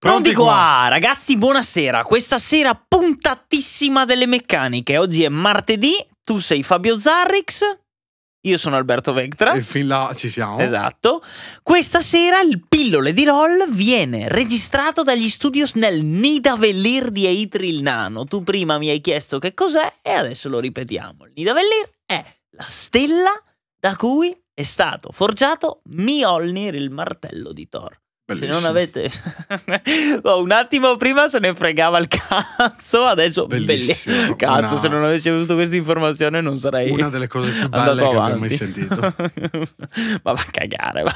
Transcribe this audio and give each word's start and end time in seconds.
Pronti 0.00 0.32
qua, 0.32 0.86
ragazzi, 0.88 1.36
buonasera. 1.36 2.04
Questa 2.04 2.38
sera 2.38 2.74
puntatissima 2.74 4.06
delle 4.06 4.24
meccaniche. 4.24 4.96
Oggi 4.96 5.24
è 5.24 5.28
martedì, 5.28 5.92
tu 6.24 6.38
sei 6.38 6.62
Fabio 6.62 6.96
Zarrix, 6.96 7.60
io 8.46 8.56
sono 8.56 8.76
Alberto 8.76 9.12
Vectra. 9.12 9.52
E 9.52 9.60
fin 9.60 9.86
là 9.86 10.10
ci 10.16 10.30
siamo. 10.30 10.58
Esatto. 10.58 11.22
Questa 11.62 12.00
sera 12.00 12.40
il 12.40 12.64
pillole 12.66 13.12
di 13.12 13.24
LOL 13.24 13.68
viene 13.68 14.26
registrato 14.30 15.02
dagli 15.02 15.28
studios 15.28 15.74
nel 15.74 16.02
Nidavellir 16.02 17.10
di 17.10 17.26
Eitril 17.26 17.82
Nano. 17.82 18.24
Tu 18.24 18.42
prima 18.42 18.78
mi 18.78 18.88
hai 18.88 19.02
chiesto 19.02 19.38
che 19.38 19.52
cos'è 19.52 19.96
e 20.00 20.12
adesso 20.12 20.48
lo 20.48 20.60
ripetiamo. 20.60 21.26
Il 21.26 21.32
Nidavellir 21.34 21.90
è 22.06 22.24
la 22.52 22.66
stella 22.66 23.38
da 23.78 23.94
cui 23.96 24.34
è 24.54 24.62
stato 24.62 25.10
forgiato 25.12 25.82
Mjolnir, 25.90 26.74
il 26.74 26.88
martello 26.88 27.52
di 27.52 27.68
Thor. 27.68 28.00
Bellissimo. 28.34 28.54
Se 28.54 28.60
non 28.60 28.64
avete 28.70 29.10
Oh, 30.22 30.40
un 30.42 30.50
attimo 30.52 30.96
prima 30.96 31.26
se 31.28 31.38
ne 31.38 31.54
fregava 31.54 31.98
il 31.98 32.06
cazzo, 32.08 33.04
adesso 33.04 33.46
Bellissimo. 33.46 34.16
belli- 34.16 34.36
Cazzo, 34.36 34.58
Una- 34.74 34.80
se 34.80 34.88
non 34.88 35.04
avessi 35.04 35.28
avuto 35.28 35.54
questa 35.54 35.76
informazione 35.76 36.40
non 36.40 36.56
sarei 36.58 36.90
Una 36.90 37.08
delle 37.08 37.26
cose 37.26 37.50
più 37.50 37.68
belle 37.70 38.02
che 38.02 38.08
avanti. 38.08 38.38
mai 38.38 38.50
sentito. 38.50 38.94
ma 40.22 40.32
va 40.32 40.40
a 40.40 40.46
cagare. 40.50 41.02
va. 41.02 41.14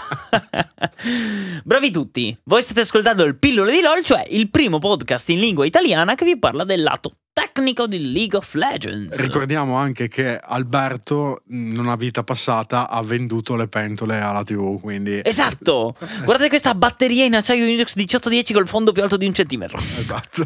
Bravi 1.65 1.91
tutti, 1.91 2.37
voi 2.45 2.63
state 2.63 2.81
ascoltando 2.81 3.25
il 3.25 3.37
Pillole 3.37 3.73
di 3.73 3.81
LOL, 3.81 4.05
cioè 4.05 4.25
il 4.31 4.51
primo 4.51 4.79
podcast 4.79 5.29
in 5.31 5.39
lingua 5.41 5.65
italiana 5.67 6.15
che 6.15 6.25
vi 6.25 6.39
parla 6.39 6.65
del 6.65 6.83
lato 6.83 7.17
tecnico 7.55 7.87
di 7.87 8.11
League 8.11 8.37
of 8.37 8.53
Legends. 8.55 9.17
Ricordiamo 9.17 9.77
anche 9.77 10.09
che 10.09 10.37
Alberto, 10.37 11.43
in 11.51 11.79
una 11.79 11.95
vita 11.95 12.25
passata, 12.25 12.91
ha 12.91 13.01
venduto 13.03 13.55
le 13.55 13.69
pentole 13.69 14.21
alla 14.21 14.43
TV, 14.43 14.81
quindi... 14.81 15.21
Esatto! 15.23 15.95
Guardate 16.25 16.49
questa 16.49 16.75
batteria 16.75 17.25
in 17.25 17.37
acciaio 17.37 17.65
Inox 17.65 17.95
1810 17.95 18.53
col 18.53 18.67
fondo 18.67 18.91
più 18.91 19.03
alto 19.03 19.17
di 19.17 19.27
un 19.27 19.35
centimetro. 19.35 19.79
Esatto. 19.97 20.43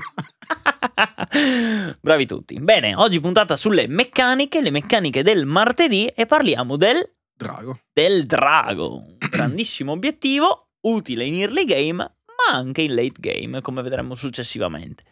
Bravi 1.98 2.26
tutti. 2.26 2.60
Bene, 2.60 2.94
oggi 2.94 3.20
puntata 3.20 3.56
sulle 3.56 3.86
meccaniche, 3.86 4.60
le 4.60 4.70
meccaniche 4.70 5.22
del 5.22 5.46
martedì 5.46 6.08
e 6.08 6.26
parliamo 6.26 6.76
del, 6.76 7.02
Drago. 7.34 7.80
del 7.90 8.26
drago. 8.26 8.96
Un 8.96 9.16
grandissimo 9.30 9.92
obiettivo, 9.92 10.72
utile 10.82 11.24
in 11.24 11.40
early 11.40 11.64
game, 11.64 11.96
ma 11.96 12.54
anche 12.54 12.82
in 12.82 12.94
late 12.94 13.16
game, 13.18 13.62
come 13.62 13.80
vedremo 13.80 14.14
successivamente. 14.14 15.04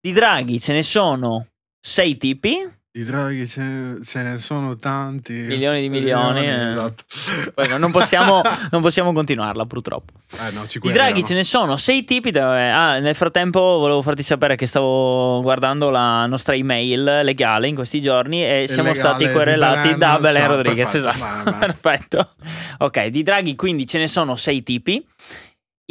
Di 0.00 0.12
draghi 0.12 0.58
ce 0.60 0.72
ne 0.72 0.82
sono 0.82 1.46
sei 1.78 2.16
tipi, 2.16 2.56
Di 2.90 3.04
draghi 3.04 3.46
ce, 3.46 3.98
ce 4.02 4.22
ne 4.22 4.38
sono 4.38 4.76
tanti. 4.78 5.32
Milioni 5.32 5.82
di 5.82 5.88
milioni, 5.90 6.46
eh. 6.46 6.70
esatto. 6.70 7.04
poi 7.54 7.78
non 7.78 7.90
possiamo, 7.90 8.40
non 8.70 8.80
possiamo 8.80 9.12
continuarla 9.12 9.66
purtroppo. 9.66 10.14
Eh, 10.40 10.50
no, 10.52 10.64
Di 10.80 10.90
draghi 10.92 11.20
no. 11.20 11.26
ce 11.26 11.34
ne 11.34 11.44
sono 11.44 11.76
sei 11.76 12.04
tipi. 12.04 12.30
dove- 12.30 12.70
ah, 12.70 12.98
nel 12.98 13.14
frattempo 13.14 13.60
volevo 13.60 14.00
farti 14.02 14.22
sapere 14.22 14.56
che 14.56 14.66
stavo 14.66 15.42
guardando 15.42 15.90
la 15.90 16.24
nostra 16.26 16.54
email 16.54 17.20
legale 17.22 17.68
in 17.68 17.74
questi 17.74 18.00
giorni 18.00 18.42
e 18.42 18.64
siamo 18.66 18.92
legale 18.92 18.98
stati 19.16 19.30
querelati 19.30 19.96
da 19.96 20.18
Belen 20.18 20.42
ciao, 20.42 20.54
Rodriguez. 20.56 20.90
perfetto, 20.90 21.08
Esatto. 21.20 21.58
perfetto. 21.58 22.34
Ok, 22.78 23.06
di 23.08 23.22
draghi 23.22 23.54
quindi 23.54 23.86
ce 23.86 23.98
ne 23.98 24.08
sono 24.08 24.34
sei 24.36 24.62
tipi. 24.62 25.06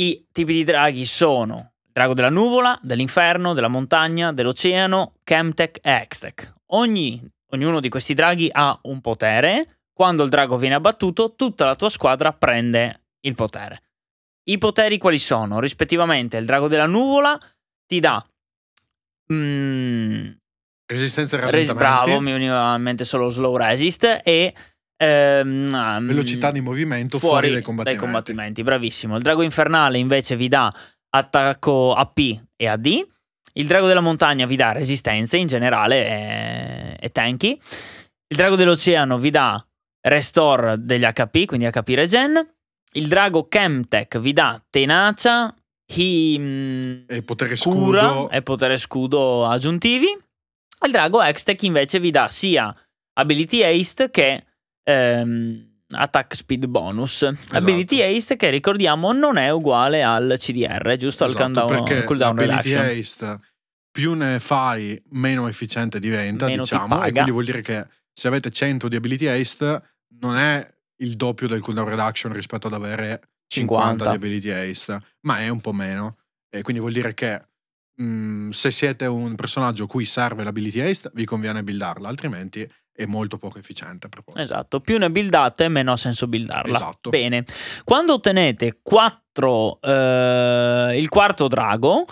I 0.01 0.25
tipi 0.31 0.53
di 0.53 0.63
draghi 0.63 1.05
sono 1.05 1.73
drago 1.99 2.13
della 2.13 2.29
nuvola, 2.29 2.79
dell'inferno, 2.81 3.53
della 3.53 3.67
montagna, 3.67 4.31
dell'oceano, 4.31 5.15
Chemtech 5.25 5.79
e 5.81 5.91
Hextech. 5.91 6.53
Ogni, 6.67 7.21
ognuno 7.51 7.81
di 7.81 7.89
questi 7.89 8.13
draghi 8.13 8.47
ha 8.49 8.79
un 8.83 9.01
potere. 9.01 9.79
Quando 9.91 10.23
il 10.23 10.29
drago 10.29 10.57
viene 10.57 10.75
abbattuto, 10.75 11.35
tutta 11.35 11.65
la 11.65 11.75
tua 11.75 11.89
squadra 11.89 12.31
prende 12.31 13.01
il 13.25 13.35
potere. 13.35 13.81
I 14.45 14.57
poteri 14.57 14.97
quali 14.97 15.19
sono? 15.19 15.59
Rispettivamente 15.59 16.37
il 16.37 16.45
drago 16.45 16.69
della 16.69 16.85
nuvola 16.85 17.37
ti 17.85 17.99
dà... 17.99 18.25
mm, 19.33 20.29
Resistenza 20.85 21.37
e 21.37 21.51
res- 21.51 21.73
bravo, 21.73 22.21
mi 22.21 22.31
veniva 22.31 22.75
in 22.75 22.81
mente 22.81 23.03
solo 23.03 23.27
slow 23.27 23.57
resist 23.57 24.21
e... 24.23 24.53
ehm, 24.95 26.05
Velocità 26.07 26.49
di 26.49 26.61
movimento 26.61 27.19
fuori, 27.19 27.51
dai 27.51 27.61
combattimenti. 27.61 28.05
combattimenti, 28.05 28.63
bravissimo. 28.63 29.17
Il 29.17 29.21
drago 29.21 29.41
infernale 29.41 29.97
invece 29.97 30.37
vi 30.37 30.47
dà 30.47 30.73
attacco 31.09 31.93
AP 31.93 32.19
e 32.55 32.67
AD. 32.67 33.07
Il 33.53 33.67
drago 33.67 33.87
della 33.87 33.99
montagna 33.99 34.45
vi 34.45 34.55
dà 34.55 34.71
resistenze 34.71 35.37
in 35.37 35.47
generale 35.47 36.05
e, 36.05 36.97
e 36.99 37.09
tanky. 37.09 37.59
Il 38.27 38.37
drago 38.37 38.55
dell'oceano 38.55 39.17
vi 39.17 39.29
dà 39.31 39.63
restore 40.01 40.75
degli 40.79 41.03
HP, 41.03 41.45
quindi 41.45 41.69
HP 41.69 41.89
regen. 41.89 42.55
Il 42.93 43.07
drago 43.07 43.47
Chemtech 43.47 44.17
vi 44.19 44.33
dà 44.33 44.63
tenacia, 44.69 45.53
hi- 45.93 46.37
mm, 46.39 47.01
E 47.07 47.23
potere 47.23 47.55
cura 47.57 48.01
scudo. 48.09 48.29
e 48.29 48.41
potere 48.41 48.77
scudo 48.77 49.45
aggiuntivi. 49.45 50.07
Il 50.85 50.91
drago 50.91 51.21
Hextech 51.21 51.63
invece 51.63 51.99
vi 51.99 52.09
dà 52.11 52.29
sia 52.29 52.73
ability 53.13 53.61
haste 53.63 54.09
che 54.09 54.45
ehm, 54.83 55.78
attack 55.91 56.35
speed 56.35 56.67
bonus. 56.67 57.23
Esatto. 57.23 57.57
Ability 57.57 58.01
haste 58.01 58.35
che 58.35 58.49
ricordiamo 58.49 59.11
non 59.11 59.37
è 59.37 59.49
uguale 59.49 60.03
al 60.03 60.35
CDR, 60.37 60.95
giusto 60.97 61.23
al 61.23 61.31
Esatto, 61.31 61.43
countdown, 61.43 61.83
perché 61.83 62.03
cooldown 62.03 62.35
l'ability 62.35 62.73
reduction. 62.73 62.99
haste 62.99 63.39
più 63.91 64.13
ne 64.13 64.39
fai 64.39 65.01
meno 65.09 65.47
efficiente 65.47 65.99
diventa 65.99 66.45
Meno 66.45 66.61
diciamo 66.61 67.03
e 67.03 67.11
quindi 67.11 67.31
vuol 67.31 67.43
dire 67.43 67.61
che 67.61 67.87
se 68.13 68.27
avete 68.27 68.51
100 68.51 68.87
di 68.87 68.95
ability 68.95 69.25
haste 69.25 69.81
non 70.19 70.37
è 70.37 70.65
il 70.97 71.15
doppio 71.15 71.47
del 71.47 71.59
cooldown 71.61 71.89
reduction 71.89 72.31
rispetto 72.31 72.67
ad 72.67 72.73
avere 72.73 73.29
50, 73.47 74.05
50. 74.05 74.09
di 74.09 74.15
ability 74.15 74.49
haste 74.51 74.99
ma 75.21 75.39
è 75.39 75.49
un 75.49 75.59
po' 75.59 75.73
meno 75.73 76.17
e 76.49 76.61
quindi 76.61 76.81
vuol 76.81 76.93
dire 76.93 77.13
che 77.15 77.41
mm, 78.01 78.51
se 78.51 78.69
siete 78.69 79.05
un 79.05 79.35
personaggio 79.35 79.87
cui 79.87 80.05
serve 80.05 80.43
l'ability 80.43 80.81
haste 80.81 81.09
vi 81.15 81.25
conviene 81.25 81.63
buildarla 81.63 82.07
altrimenti 82.07 82.71
è 82.99 83.05
molto 83.05 83.37
poco 83.37 83.59
efficiente 83.59 84.09
per 84.09 84.23
voi. 84.25 84.43
Esatto, 84.43 84.81
più 84.81 84.97
ne 84.97 85.09
buildate, 85.09 85.69
meno 85.69 85.93
ha 85.93 85.97
senso 85.97 86.27
buildarla. 86.27 86.75
Esatto. 86.75 87.09
Bene, 87.09 87.45
quando 87.85 88.13
ottenete 88.13 88.79
4, 88.83 89.79
il 90.93 91.07
quarto 91.07 91.47
drago, 91.47 92.05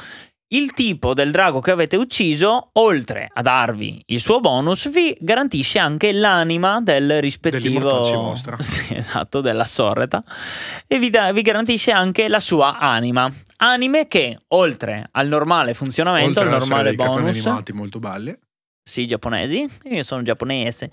il 0.49 0.71
tipo 0.71 1.13
del 1.13 1.31
drago 1.31 1.59
che 1.59 1.71
avete 1.71 1.97
ucciso, 1.97 2.69
oltre 2.73 3.29
a 3.33 3.41
darvi 3.41 4.01
il 4.05 4.21
suo 4.21 4.39
bonus, 4.39 4.89
vi 4.89 5.13
garantisce 5.19 5.77
anche 5.77 6.13
l'anima 6.13 6.79
del 6.81 7.19
rispettivo. 7.19 8.35
Sì, 8.59 8.95
esatto, 8.95 9.41
della 9.41 9.65
sorreta. 9.65 10.23
E 10.87 10.99
vi, 10.99 11.09
dà- 11.09 11.33
vi 11.33 11.41
garantisce 11.41 11.91
anche 11.91 12.29
la 12.29 12.39
sua 12.39 12.77
anima. 12.77 13.29
Anime 13.57 14.07
che, 14.07 14.39
oltre 14.49 15.05
al 15.11 15.27
normale 15.27 15.73
funzionamento, 15.73 16.39
Oltre 16.39 16.53
al 16.53 16.59
normale 16.59 16.93
bonus 16.93 17.45
animati 17.45 17.73
molto 17.73 17.99
belli 17.99 18.33
sì, 18.87 19.05
giapponesi, 19.05 19.69
io 19.89 20.03
sono 20.03 20.23
giapponese, 20.23 20.89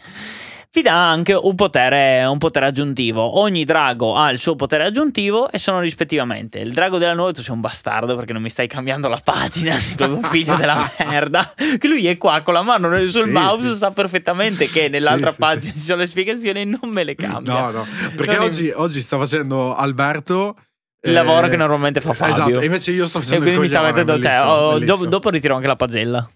vi 0.72 0.82
dà 0.82 1.08
anche 1.08 1.32
un 1.34 1.54
potere, 1.54 2.24
un 2.24 2.38
potere 2.38 2.66
aggiuntivo. 2.66 3.38
Ogni 3.38 3.64
drago 3.64 4.16
ha 4.16 4.30
il 4.32 4.40
suo 4.40 4.56
potere 4.56 4.82
aggiuntivo 4.84 5.48
e 5.48 5.58
sono 5.58 5.78
rispettivamente 5.78 6.58
il 6.58 6.72
drago 6.72 6.98
della 6.98 7.14
nuova, 7.14 7.30
tu 7.30 7.42
sei 7.42 7.54
un 7.54 7.60
bastardo 7.60 8.16
perché 8.16 8.32
non 8.32 8.42
mi 8.42 8.50
stai 8.50 8.66
cambiando 8.66 9.06
la 9.06 9.20
pagina, 9.22 9.78
sei 9.78 9.94
proprio 9.94 10.18
un 10.18 10.24
figlio 10.24 10.56
della 10.56 10.76
merda. 11.06 11.54
Che 11.78 11.86
lui 11.86 12.04
è 12.08 12.18
qua 12.18 12.40
con 12.42 12.54
la 12.54 12.62
mano 12.62 12.88
sul 13.06 13.26
Sì, 13.26 13.30
mouse, 13.30 13.70
sì. 13.70 13.76
sa 13.76 13.92
perfettamente 13.92 14.68
che 14.68 14.88
nell'altra 14.88 15.30
Sì, 15.30 15.36
pagina 15.38 15.72
ci 15.74 15.78
sono 15.80 15.98
le 16.00 16.06
spiegazioni 16.08 16.62
e 16.62 16.64
non 16.64 16.90
me 16.90 17.04
le 17.04 17.14
cambia. 17.14 17.52
No, 17.52 17.70
no, 17.70 17.86
perché 18.16 18.34
Non- 18.34 18.44
oggi, 18.46 18.72
oggi 18.74 19.00
sta 19.00 19.16
facendo 19.16 19.76
Alberto 19.76 20.56
Il 21.02 21.10
eh, 21.10 21.12
lavoro 21.12 21.46
che 21.46 21.56
normalmente 21.56 22.00
fa 22.00 22.12
Fabio. 22.14 22.34
Esatto, 22.34 22.60
e 22.60 22.64
invece 22.64 22.90
io 22.90 23.06
sto 23.06 23.18
E 23.18 23.22
facendo 23.22 23.44
quindi 23.44 23.60
mi 23.60 23.68
sta 23.68 23.80
mettendo, 23.82 24.18
cioè, 24.18 24.40
oh, 24.42 24.78
do- 24.80 25.06
dopo 25.06 25.28
ritiro 25.30 25.54
anche 25.54 25.68
la 25.68 25.76
pagella. 25.76 26.28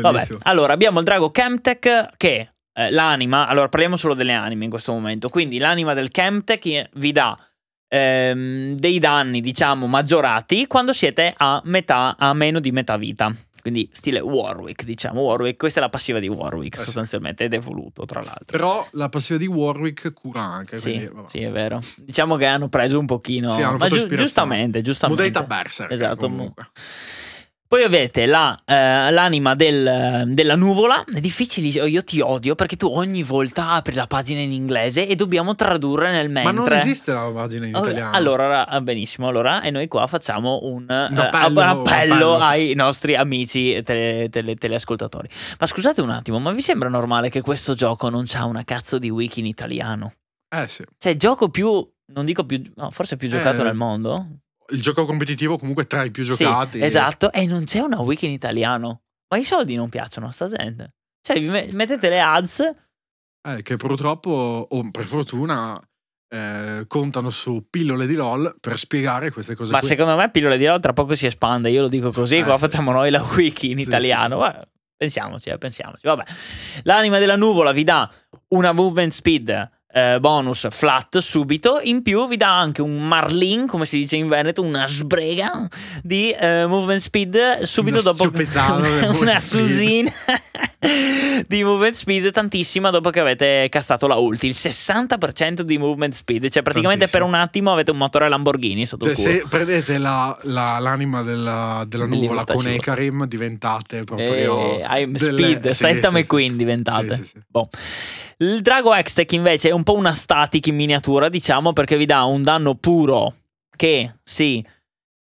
Vabbè, 0.00 0.26
allora 0.42 0.72
abbiamo 0.72 0.98
il 1.00 1.04
drago 1.04 1.30
Chemtech 1.30 2.10
che 2.16 2.50
eh, 2.72 2.90
l'anima, 2.90 3.48
allora 3.48 3.68
parliamo 3.68 3.96
solo 3.96 4.14
delle 4.14 4.32
anime 4.32 4.64
in 4.64 4.70
questo 4.70 4.92
momento, 4.92 5.28
quindi 5.28 5.58
l'anima 5.58 5.94
del 5.94 6.10
Chemtech 6.10 6.90
vi 6.94 7.12
dà 7.12 7.36
ehm, 7.88 8.74
dei 8.76 8.98
danni 8.98 9.40
diciamo 9.40 9.86
maggiorati 9.86 10.66
quando 10.66 10.92
siete 10.92 11.34
a 11.36 11.60
metà, 11.64 12.16
a 12.18 12.32
meno 12.34 12.60
di 12.60 12.70
metà 12.72 12.96
vita. 12.96 13.34
Quindi 13.66 13.90
stile 13.92 14.20
Warwick, 14.20 14.84
diciamo 14.84 15.22
Warwick, 15.22 15.58
questa 15.58 15.80
è 15.80 15.82
la 15.82 15.88
passiva 15.88 16.20
di 16.20 16.28
Warwick 16.28 16.78
Eh 16.78 16.84
sostanzialmente 16.84 17.42
ed 17.42 17.52
è 17.52 17.58
voluto 17.58 18.04
tra 18.04 18.20
l'altro. 18.20 18.44
Però 18.46 18.86
la 18.92 19.08
passiva 19.08 19.40
di 19.40 19.46
Warwick 19.46 20.12
cura 20.12 20.40
anche, 20.40 20.78
Sì, 20.78 20.90
quindi, 20.92 21.10
sì, 21.28 21.42
è 21.42 21.50
vero. 21.50 21.82
Diciamo 21.96 22.36
che 22.36 22.46
hanno 22.46 22.68
preso 22.68 22.96
un 22.96 23.06
pochino, 23.06 23.50
Sì, 23.50 23.62
ma 23.62 23.88
giu- 23.88 24.06
giustamente, 24.14 24.82
giustamente. 24.82 25.22
Modalità 25.24 25.42
Berserk 25.42 25.90
Esatto. 25.90 26.28
comunque. 26.28 26.68
Poi 27.68 27.82
avete 27.82 28.26
la, 28.26 28.56
eh, 28.64 29.10
l'anima 29.10 29.54
del- 29.56 30.22
della 30.28 30.54
nuvola. 30.54 31.04
È 31.04 31.18
difficile, 31.18 31.66
io 31.88 32.04
ti 32.04 32.20
odio 32.20 32.54
perché 32.54 32.76
tu 32.76 32.86
ogni 32.86 33.24
volta 33.24 33.70
apri 33.72 33.94
la 33.94 34.06
pagina 34.06 34.38
in 34.40 34.52
inglese 34.52 35.08
e 35.08 35.16
dobbiamo 35.16 35.56
tradurre 35.56 36.12
nel 36.12 36.30
mentre. 36.30 36.52
Ma 36.52 36.58
non 36.64 36.72
esiste 36.72 37.12
la 37.12 37.28
pagina 37.34 37.66
in 37.66 37.74
Ok, 37.74 37.86
italiano. 37.86 38.16
Allora, 38.16 38.68
ah, 38.68 38.80
benissimo. 38.80 39.26
Allora, 39.26 39.62
e 39.62 39.70
noi 39.72 39.88
qua 39.88 40.06
facciamo 40.06 40.60
un, 40.62 40.86
eh, 40.88 40.94
appello, 40.94 41.20
ab- 41.32 41.58
appello 41.58 41.82
appello. 41.82 42.36
ai 42.38 42.74
nostri 42.74 43.16
amici 43.16 43.82
tele- 43.82 44.28
tele- 44.28 44.54
teleascoltatori. 44.54 45.28
Ma 45.58 45.66
scusate 45.66 46.00
un 46.00 46.10
attimo, 46.10 46.38
ma 46.38 46.52
vi 46.52 46.60
sembra 46.62 46.88
normale 46.88 47.30
che 47.30 47.40
questo 47.40 47.74
gioco 47.74 48.08
non 48.10 48.24
c'ha 48.26 48.44
una 48.44 48.62
cazzo 48.62 48.98
di 48.98 49.10
wiki 49.10 49.40
in 49.40 49.46
italiano? 49.46 50.12
Eh 50.48 50.68
sì. 50.68 50.84
Cioè, 50.98 51.16
gioco 51.16 51.48
più, 51.48 51.84
non 52.12 52.24
dico 52.24 52.44
più, 52.46 52.62
no, 52.76 52.90
forse 52.92 53.16
più 53.16 53.28
giocato 53.28 53.62
Eh, 53.62 53.64
nel 53.64 53.74
mondo? 53.74 54.26
Il 54.70 54.80
gioco 54.80 55.04
competitivo 55.04 55.56
comunque 55.58 55.86
tra 55.86 56.04
i 56.04 56.10
più 56.10 56.24
Sì, 56.24 56.34
giocati. 56.44 56.82
esatto, 56.82 57.32
e 57.32 57.46
non 57.46 57.64
c'è 57.64 57.80
una 57.80 58.00
wiki 58.00 58.26
in 58.26 58.32
italiano. 58.32 59.02
Ma 59.28 59.38
i 59.38 59.44
soldi 59.44 59.74
non 59.74 59.88
piacciono 59.88 60.26
a 60.28 60.32
sta 60.32 60.46
gente. 60.48 60.94
Cioè, 61.20 61.40
mettete 61.72 62.08
le 62.08 62.20
ads. 62.20 62.60
Eh, 63.48 63.62
che 63.62 63.76
purtroppo, 63.76 64.66
o 64.70 64.90
per 64.90 65.04
fortuna, 65.04 65.80
eh, 66.28 66.84
contano 66.86 67.30
su 67.30 67.66
pillole 67.68 68.06
di 68.06 68.14
LOL 68.14 68.56
per 68.60 68.78
spiegare 68.78 69.30
queste 69.32 69.54
cose 69.54 69.72
Ma 69.72 69.78
qui. 69.80 69.88
secondo 69.88 70.16
me 70.16 70.30
pillole 70.30 70.56
di 70.58 70.64
LOL 70.66 70.80
tra 70.80 70.92
poco 70.92 71.14
si 71.16 71.26
espande. 71.26 71.70
Io 71.70 71.82
lo 71.82 71.88
dico 71.88 72.12
così. 72.12 72.36
Eh, 72.36 72.44
qua 72.44 72.54
sì. 72.54 72.60
facciamo 72.60 72.92
noi 72.92 73.10
la 73.10 73.22
wiki 73.34 73.70
in 73.72 73.78
Sì, 73.78 73.84
italiano. 73.84 74.44
sì, 74.44 74.50
sì. 74.52 74.64
Pensiamoci, 74.96 75.48
eh, 75.50 75.58
pensiamoci. 75.58 76.00
Vabbè. 76.06 76.22
L'anima 76.84 77.18
della 77.18 77.36
nuvola 77.36 77.72
vi 77.72 77.84
dà 77.84 78.10
una 78.48 78.72
movement 78.72 79.12
speed. 79.12 79.70
Eh, 79.92 80.18
bonus 80.20 80.66
flat 80.70 81.18
subito 81.18 81.80
in 81.82 82.02
più 82.02 82.26
vi 82.28 82.36
dà 82.36 82.58
anche 82.58 82.82
un 82.82 83.06
marlin 83.06 83.66
come 83.66 83.86
si 83.86 83.98
dice 83.98 84.16
in 84.16 84.28
Veneto 84.28 84.62
una 84.62 84.86
sbrega 84.86 85.66
di 86.02 86.30
eh, 86.32 86.66
movement 86.66 87.00
speed 87.00 87.62
subito 87.62 88.00
Una 88.00 88.12
dopo 88.12 88.30
una 89.20 89.38
susina 89.38 90.10
di 91.46 91.64
movement 91.64 91.94
speed 91.94 92.30
tantissima 92.30 92.90
dopo 92.90 93.10
che 93.10 93.20
avete 93.20 93.68
castato 93.70 94.06
la 94.06 94.16
ulti 94.16 94.46
il 94.46 94.54
60% 94.56 95.60
di 95.60 95.78
movement 95.78 96.12
speed 96.14 96.48
cioè 96.48 96.62
praticamente 96.62 97.06
per 97.06 97.20
Tantissimo. 97.20 97.36
un 97.36 97.42
attimo 97.42 97.72
avete 97.72 97.90
un 97.90 97.96
motore 97.98 98.28
Lamborghini 98.28 98.84
sotto 98.86 99.06
Cioè, 99.06 99.14
il 99.14 99.18
culo 99.20 99.30
se 99.30 99.44
prendete 99.48 99.98
la- 99.98 100.36
la- 100.42 100.78
l'anima 100.78 101.22
della, 101.22 101.84
della 101.86 102.06
nuvola 102.06 102.44
con. 102.44 102.66
Ekarim, 102.66 103.26
diventate 103.26 104.00
proprio. 104.04 104.78
Eh, 104.80 104.84
I'm 104.88 105.16
delle- 105.16 105.32
Speed, 105.32 105.68
sì, 105.68 105.74
Saitama 105.74 106.18
sì, 106.18 106.26
sì. 106.28 106.56
Diventate. 106.56 107.14
Sì, 107.14 107.22
sì, 107.22 107.24
sì. 107.28 107.40
Boh. 107.48 107.68
Il 108.38 108.60
Drago 108.60 108.92
Hextech 108.94 109.32
invece 109.32 109.70
è 109.70 109.72
un 109.72 109.82
po' 109.82 109.94
una 109.94 110.12
static 110.12 110.66
in 110.66 110.74
miniatura, 110.74 111.28
diciamo, 111.28 111.72
perché 111.72 111.96
vi 111.96 112.04
dà 112.04 112.24
un 112.24 112.42
danno 112.42 112.74
puro 112.74 113.34
che 113.74 114.16
si. 114.22 114.64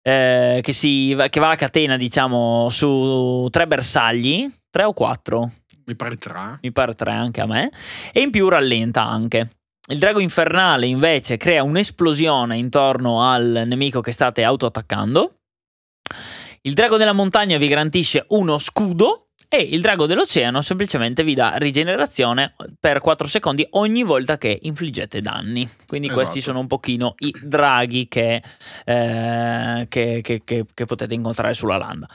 eh, 0.02 0.60
che, 0.62 0.72
si 0.72 1.16
che 1.30 1.40
va 1.40 1.50
a 1.50 1.56
catena, 1.56 1.96
diciamo, 1.96 2.68
su 2.70 3.48
tre 3.50 3.66
bersagli, 3.66 4.46
tre 4.70 4.84
o 4.84 4.92
quattro, 4.92 5.52
Mi 5.86 5.96
pare 5.96 6.16
tre. 6.16 6.58
mi 6.62 6.72
pare 6.72 6.94
tre 6.94 7.12
anche 7.12 7.40
a 7.40 7.46
me, 7.46 7.70
e 8.12 8.20
in 8.20 8.30
più 8.30 8.48
rallenta 8.48 9.06
anche. 9.06 9.50
Il 9.90 9.98
drago 9.98 10.20
infernale 10.20 10.86
invece 10.86 11.38
crea 11.38 11.62
un'esplosione 11.62 12.58
intorno 12.58 13.22
al 13.22 13.64
nemico 13.66 14.02
che 14.02 14.12
state 14.12 14.44
autoattaccando. 14.44 15.34
Il 16.62 16.74
drago 16.74 16.98
della 16.98 17.14
montagna 17.14 17.56
vi 17.56 17.68
garantisce 17.68 18.26
uno 18.28 18.58
scudo. 18.58 19.27
E 19.50 19.62
il 19.62 19.80
drago 19.80 20.04
dell'oceano 20.04 20.60
semplicemente 20.60 21.24
vi 21.24 21.32
dà 21.32 21.54
rigenerazione 21.56 22.54
per 22.78 23.00
4 23.00 23.26
secondi 23.26 23.66
ogni 23.70 24.02
volta 24.02 24.36
che 24.36 24.58
infliggete 24.62 25.22
danni. 25.22 25.66
Quindi 25.86 26.08
Esatto. 26.08 26.22
questi 26.22 26.40
sono 26.42 26.58
un 26.58 26.66
pochino 26.66 27.14
i 27.20 27.34
draghi 27.42 28.08
che, 28.08 28.42
eh, 28.84 29.86
che- 29.88 30.20
che- 30.22 30.42
che- 30.44 30.66
che 30.74 30.84
potete 30.84 31.14
incontrare 31.14 31.54
sulla 31.54 31.78
landa. 31.78 32.06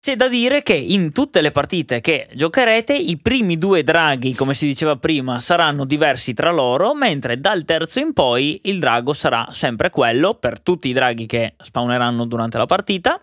C'è 0.00 0.16
da 0.16 0.28
dire 0.28 0.62
che 0.62 0.72
in 0.74 1.12
tutte 1.12 1.40
le 1.40 1.52
partite 1.52 2.00
che 2.00 2.28
giocherete 2.34 2.94
i 2.94 3.18
primi 3.18 3.56
due 3.58 3.84
draghi, 3.84 4.34
come 4.34 4.54
si 4.54 4.66
diceva 4.66 4.96
prima, 4.96 5.40
saranno 5.40 5.84
diversi 5.84 6.32
tra 6.32 6.50
loro, 6.50 6.94
mentre 6.94 7.38
dal 7.38 7.64
terzo 7.64 8.00
in 8.00 8.12
poi 8.12 8.60
il 8.64 8.80
drago 8.80 9.12
sarà 9.12 9.46
sempre 9.52 9.90
quello 9.90 10.34
per 10.34 10.58
tutti 10.58 10.88
i 10.88 10.92
draghi 10.94 11.26
che 11.26 11.54
spawneranno 11.62 12.24
durante 12.24 12.56
la 12.58 12.66
partita 12.66 13.20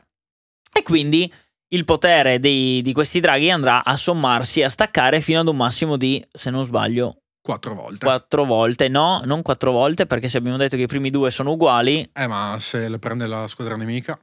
e 0.71 0.83
quindi 0.83 1.29
il 1.69 1.85
potere 1.85 2.39
dei- 2.39 2.81
di 2.81 2.93
questi 2.93 3.19
draghi 3.19 3.49
andrà 3.49 3.83
a 3.83 3.97
sommarsi 3.97 4.61
e 4.61 4.65
a 4.65 4.69
staccare 4.69 5.21
fino 5.21 5.39
ad 5.39 5.47
un 5.47 5.57
massimo 5.57 5.97
di, 5.97 6.25
se 6.31 6.49
non 6.49 6.63
sbaglio, 6.63 7.21
Quattro 7.41 7.73
volte. 7.75 8.05
quattro 8.05 8.43
volte. 8.45 8.87
No, 8.89 9.21
non 9.25 9.41
quattro 9.41 9.71
volte 9.71 10.05
perché 10.05 10.27
se 10.29 10.37
abbiamo 10.37 10.57
detto 10.57 10.75
che 10.75 10.83
i 10.83 10.87
primi 10.87 11.09
due 11.09 11.31
sono 11.31 11.51
uguali, 11.51 12.09
Eh, 12.13 12.27
ma 12.27 12.57
se 12.59 12.89
le 12.89 12.99
prende 12.99 13.25
la 13.27 13.47
squadra 13.47 13.75
nemica. 13.75 14.19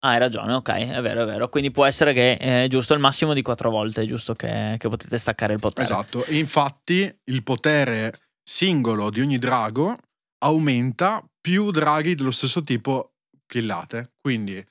Ah, 0.00 0.10
hai 0.10 0.18
ragione, 0.18 0.52
ok, 0.54 0.68
è 0.68 1.00
vero, 1.02 1.22
è 1.22 1.26
vero. 1.26 1.48
Quindi 1.48 1.70
può 1.72 1.84
essere 1.84 2.12
che 2.12 2.36
è 2.36 2.66
giusto 2.68 2.94
il 2.94 3.00
massimo 3.00 3.32
di 3.32 3.42
quattro 3.42 3.68
volte, 3.70 4.06
giusto 4.06 4.34
che, 4.34 4.76
che 4.78 4.88
potete 4.88 5.18
staccare 5.18 5.54
il 5.54 5.58
potere. 5.58 5.86
Esatto. 5.86 6.24
E 6.24 6.36
infatti 6.38 7.10
il 7.24 7.42
potere 7.42 8.12
singolo 8.42 9.10
di 9.10 9.20
ogni 9.20 9.38
drago 9.38 9.96
aumenta 10.44 11.24
più 11.40 11.70
draghi 11.70 12.14
dello 12.14 12.30
stesso 12.30 12.62
tipo 12.62 13.14
killate. 13.46 14.12
Quindi, 14.20 14.64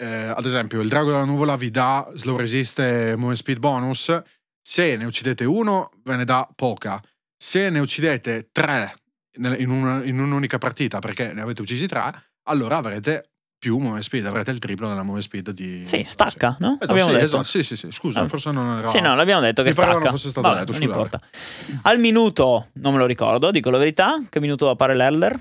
eh, 0.00 0.32
ad 0.34 0.44
esempio, 0.46 0.80
il 0.80 0.88
drago 0.88 1.10
della 1.10 1.24
nuvola 1.24 1.56
vi 1.56 1.70
dà 1.70 2.10
slow 2.14 2.36
resist 2.36 2.78
e 2.80 3.10
movement 3.16 3.36
speed 3.36 3.58
bonus. 3.58 4.22
Se 4.62 4.96
ne 4.96 5.04
uccidete 5.04 5.44
uno, 5.44 5.90
ve 6.04 6.16
ne 6.16 6.24
dà 6.24 6.48
poca. 6.54 7.00
Se 7.36 7.70
ne 7.70 7.78
uccidete 7.80 8.48
tre 8.52 8.94
in, 9.36 9.70
una- 9.70 10.02
in 10.04 10.18
un'unica 10.20 10.58
partita, 10.58 10.98
perché 10.98 11.32
ne 11.32 11.40
avete 11.42 11.62
uccisi 11.62 11.86
tre, 11.86 12.02
allora 12.44 12.76
avrete 12.76 13.26
più 13.58 13.76
movement 13.76 14.02
speed, 14.02 14.24
avrete 14.26 14.50
il 14.52 14.58
triplo 14.58 14.88
della 14.88 15.02
movement 15.02 15.22
speed 15.24 15.50
di... 15.50 15.84
Sì, 15.86 16.04
stacca, 16.08 16.56
no? 16.60 16.76
Esatto, 16.80 16.90
Abbiamo 16.92 17.08
sì, 17.10 17.14
detto. 17.16 17.26
esatto, 17.26 17.42
sì, 17.44 17.62
sì, 17.62 17.76
sì, 17.76 17.88
scusa, 17.90 18.20
Ah. 18.20 18.28
forse 18.28 18.50
non 18.52 18.78
era... 18.78 18.88
Sì, 18.88 19.00
no, 19.00 19.14
l'abbiamo 19.14 19.42
detto 19.42 19.60
che 19.62 19.68
Mi 19.68 19.74
stacca. 19.74 19.92
non 19.98 20.02
fosse 20.08 20.28
stato 20.30 20.48
Vabbè, 20.48 20.60
detto, 20.64 20.72
non 20.72 20.80
scusate. 20.80 21.16
importa. 21.16 21.80
Al 21.88 21.98
minuto, 21.98 22.68
non 22.74 22.92
me 22.94 22.98
lo 22.98 23.04
ricordo, 23.06 23.50
dico 23.50 23.68
la 23.68 23.76
verità. 23.76 24.18
Che 24.30 24.40
minuto 24.40 24.70
appare 24.70 24.94
l'Elder? 24.94 25.38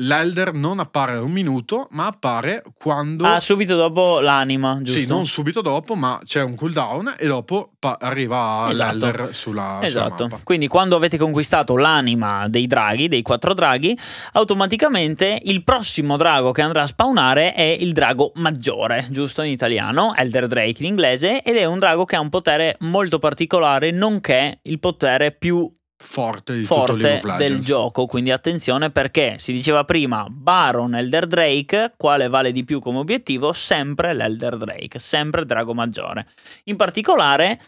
L'Elder 0.00 0.52
non 0.52 0.78
appare 0.78 1.16
un 1.16 1.30
minuto, 1.32 1.88
ma 1.92 2.06
appare 2.06 2.62
quando... 2.78 3.24
Ah, 3.24 3.40
subito 3.40 3.76
dopo 3.76 4.20
l'anima, 4.20 4.78
giusto? 4.82 5.00
sì, 5.00 5.06
non 5.06 5.24
subito 5.24 5.62
dopo, 5.62 5.94
ma 5.94 6.20
c'è 6.22 6.42
un 6.42 6.54
cooldown 6.54 7.14
e 7.18 7.26
dopo 7.26 7.70
pa- 7.78 7.96
arriva 7.98 8.68
Esatto. 8.70 8.92
l'Elder 8.92 9.34
sulla, 9.34 9.76
sulla 9.76 9.86
Esatto. 9.86 10.24
mappa. 10.28 10.40
Quindi 10.44 10.68
quando 10.68 10.96
avete 10.96 11.16
conquistato 11.16 11.76
l'anima 11.76 12.46
dei 12.46 12.66
draghi, 12.66 13.08
dei 13.08 13.22
quattro 13.22 13.54
draghi, 13.54 13.98
automaticamente 14.32 15.40
il 15.44 15.64
prossimo 15.64 16.18
drago 16.18 16.52
che 16.52 16.60
andrà 16.60 16.82
a 16.82 16.86
spawnare 16.86 17.54
è 17.54 17.62
il 17.62 17.92
drago 17.92 18.32
maggiore, 18.34 19.06
giusto 19.10 19.40
in 19.40 19.50
italiano, 19.50 20.14
Elder 20.14 20.46
Drake 20.46 20.76
in 20.82 20.88
inglese, 20.88 21.40
ed 21.42 21.56
è 21.56 21.64
un 21.64 21.78
drago 21.78 22.04
che 22.04 22.16
ha 22.16 22.20
un 22.20 22.28
potere 22.28 22.76
molto 22.80 23.18
particolare, 23.18 23.92
nonché 23.92 24.58
il 24.64 24.78
potere 24.78 25.32
più 25.32 25.70
Forte 25.98 26.54
di 26.54 26.62
tutto 26.62 26.74
forte 26.86 27.20
del 27.38 27.58
gioco. 27.58 28.04
Quindi 28.06 28.30
attenzione 28.30 28.90
perché 28.90 29.36
si 29.38 29.52
diceva 29.52 29.84
prima 29.84 30.26
Baron 30.28 30.94
Elder 30.94 31.26
Drake, 31.26 31.92
quale 31.96 32.28
vale 32.28 32.52
di 32.52 32.64
più 32.64 32.80
come 32.80 32.98
obiettivo? 32.98 33.52
Sempre 33.54 34.12
l'Elder 34.14 34.58
Drake, 34.58 34.98
sempre 34.98 35.40
il 35.40 35.46
drago 35.46 35.72
maggiore. 35.72 36.26
In 36.64 36.76
particolare, 36.76 37.60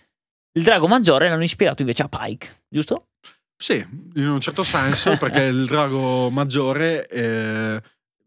il 0.53 0.63
drago 0.63 0.87
maggiore 0.87 1.29
l'hanno 1.31 1.43
ispirato 1.43 1.81
invece 1.83 2.03
a 2.03 2.09
Pike, 2.09 2.65
giusto? 2.69 3.07
Sì, 3.57 3.85
in 4.15 4.29
un 4.29 4.41
certo 4.41 4.63
senso, 4.63 5.17
perché 5.17 5.45
il 5.45 5.65
drago 5.67 6.29
maggiore 6.31 7.09
eh, 7.09 7.81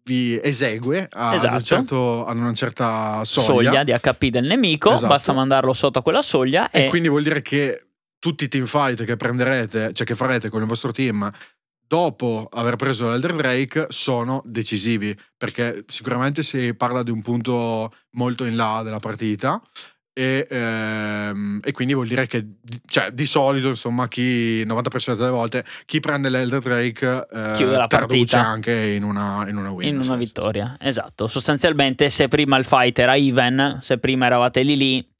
vi 0.03 0.37
esegue 0.41 1.07
a, 1.11 1.35
Esatto. 1.35 1.55
un 1.55 1.63
certo- 1.63 2.25
ad 2.25 2.37
una 2.37 2.53
certa 2.53 3.23
Soglia. 3.23 3.69
soglia. 3.69 3.83
di 3.83 3.93
HP 3.93 4.25
del 4.29 4.45
nemico, 4.45 4.93
Esatto. 4.93 5.07
basta 5.07 5.31
mandarlo 5.31 5.73
sotto 5.73 5.99
a 5.99 6.01
quella 6.01 6.21
soglia 6.23 6.69
E 6.71 6.85
e, 6.85 6.89
quindi 6.89 7.07
vuol 7.07 7.21
dire 7.23 7.41
che 7.43 7.85
tutti 8.21 8.43
i 8.43 8.47
teamfight 8.47 9.03
che 9.03 9.17
prenderete, 9.17 9.93
cioè 9.93 10.05
che 10.05 10.15
farete 10.15 10.49
con 10.49 10.61
il 10.61 10.67
vostro 10.67 10.91
team 10.91 11.29
dopo 11.87 12.47
aver 12.53 12.77
preso 12.77 13.09
l'Elder 13.09 13.35
Drake 13.35 13.87
sono 13.89 14.41
decisivi 14.45 15.13
perché 15.35 15.83
sicuramente 15.87 16.41
si 16.41 16.73
parla 16.73 17.03
di 17.03 17.11
un 17.11 17.21
punto 17.21 17.91
molto 18.11 18.45
in 18.45 18.55
là 18.55 18.81
della 18.81 18.99
partita 18.99 19.61
e, 20.13 20.47
ehm, 20.49 21.59
e 21.63 21.71
quindi 21.73 21.93
vuol 21.93 22.07
dire 22.07 22.27
che 22.27 22.45
cioè, 22.85 23.11
di 23.11 23.25
solito 23.25 23.69
insomma 23.69 24.07
chi 24.07 24.21
il 24.21 24.67
90% 24.67 25.15
delle 25.15 25.29
volte 25.29 25.65
chi 25.85 25.99
prende 25.99 26.29
l'Elder 26.29 26.61
Drake 26.61 27.27
eh, 27.29 27.51
Chiude 27.55 27.75
la 27.75 27.87
partita. 27.87 28.45
anche 28.45 28.91
in 28.91 29.03
una, 29.03 29.45
in 29.49 29.57
una 29.57 29.71
win 29.71 29.87
in 29.87 29.99
una 29.99 30.15
vittoria. 30.15 30.77
Esatto, 30.79 31.27
sostanzialmente 31.27 32.09
se 32.09 32.29
prima 32.29 32.57
il 32.57 32.65
fight 32.65 32.99
era 32.99 33.15
even, 33.15 33.79
se 33.81 33.97
prima 33.97 34.27
eravate 34.27 34.61
lì 34.61 34.77
lì, 34.77 35.11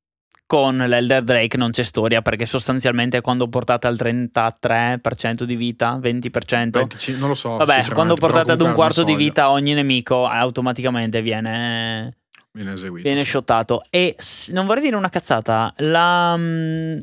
con 0.51 0.75
l'Elder 0.75 1.23
Drake 1.23 1.55
non 1.55 1.71
c'è 1.71 1.83
storia 1.83 2.21
perché 2.21 2.45
sostanzialmente 2.45 3.21
quando 3.21 3.47
portate 3.47 3.87
al 3.87 3.95
33% 3.95 5.43
di 5.43 5.55
vita, 5.55 5.95
20%, 5.95 6.69
25 6.71 7.19
non 7.19 7.29
lo 7.29 7.35
so 7.35 7.55
vabbè, 7.55 7.85
quando 7.93 8.15
portate 8.15 8.51
ad 8.51 8.59
un 8.59 8.73
quarto 8.73 9.05
di 9.05 9.15
vita 9.15 9.51
ogni 9.51 9.73
nemico 9.73 10.27
automaticamente 10.27 11.21
viene, 11.21 12.17
viene 12.51 12.73
eseguito 12.73 13.07
viene 13.07 13.23
shottato. 13.23 13.81
E 13.89 14.17
non 14.49 14.65
vorrei 14.65 14.83
dire 14.83 14.97
una 14.97 15.07
cazzata, 15.07 15.73
la, 15.77 16.35
mm, 16.35 16.97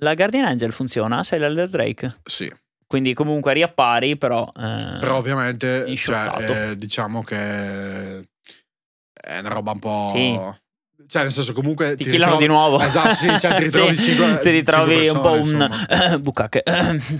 la 0.00 0.14
Guardian 0.16 0.46
Angel 0.46 0.72
funziona? 0.72 1.22
Sei 1.22 1.38
l'Elder 1.38 1.68
Drake? 1.68 2.18
sì 2.24 2.52
Quindi 2.84 3.14
comunque 3.14 3.52
riappari, 3.52 4.16
però... 4.16 4.42
eh, 4.42 4.96
Però 4.98 5.18
ovviamente 5.18 5.86
cioè, 5.94 6.70
eh, 6.70 6.76
diciamo 6.76 7.22
che 7.22 7.36
è 7.36 9.38
una 9.38 9.50
roba 9.50 9.70
un 9.70 9.78
po'... 9.78 10.10
Sì. 10.12 10.66
Cioè 11.06 11.22
nel 11.22 11.32
senso 11.32 11.52
comunque... 11.52 11.96
ti 11.96 12.04
killano 12.04 12.36
di 12.36 12.46
nuovo. 12.46 12.80
Esatto, 12.80 13.14
sì, 13.14 13.26
cioè 13.38 13.54
ti 13.56 13.62
ritrovi 13.64 13.96
Sì, 13.98 14.10
cinque- 14.14 14.38
ti 14.40 14.50
ritrovi 14.50 15.04
cinque 15.06 15.10
un 15.10 15.20
po' 15.22 15.30
persone, 15.32 15.64
un 15.64 15.70
insomma. 15.70 16.18
bucache, 16.20 16.62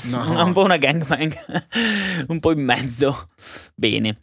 No. 0.04 0.42
un 0.44 0.52
po' 0.52 0.62
una 0.64 0.76
gangbang, 0.76 1.34
un 2.28 2.40
po' 2.40 2.52
in 2.52 2.64
mezzo. 2.64 3.28
Bene. 3.74 4.22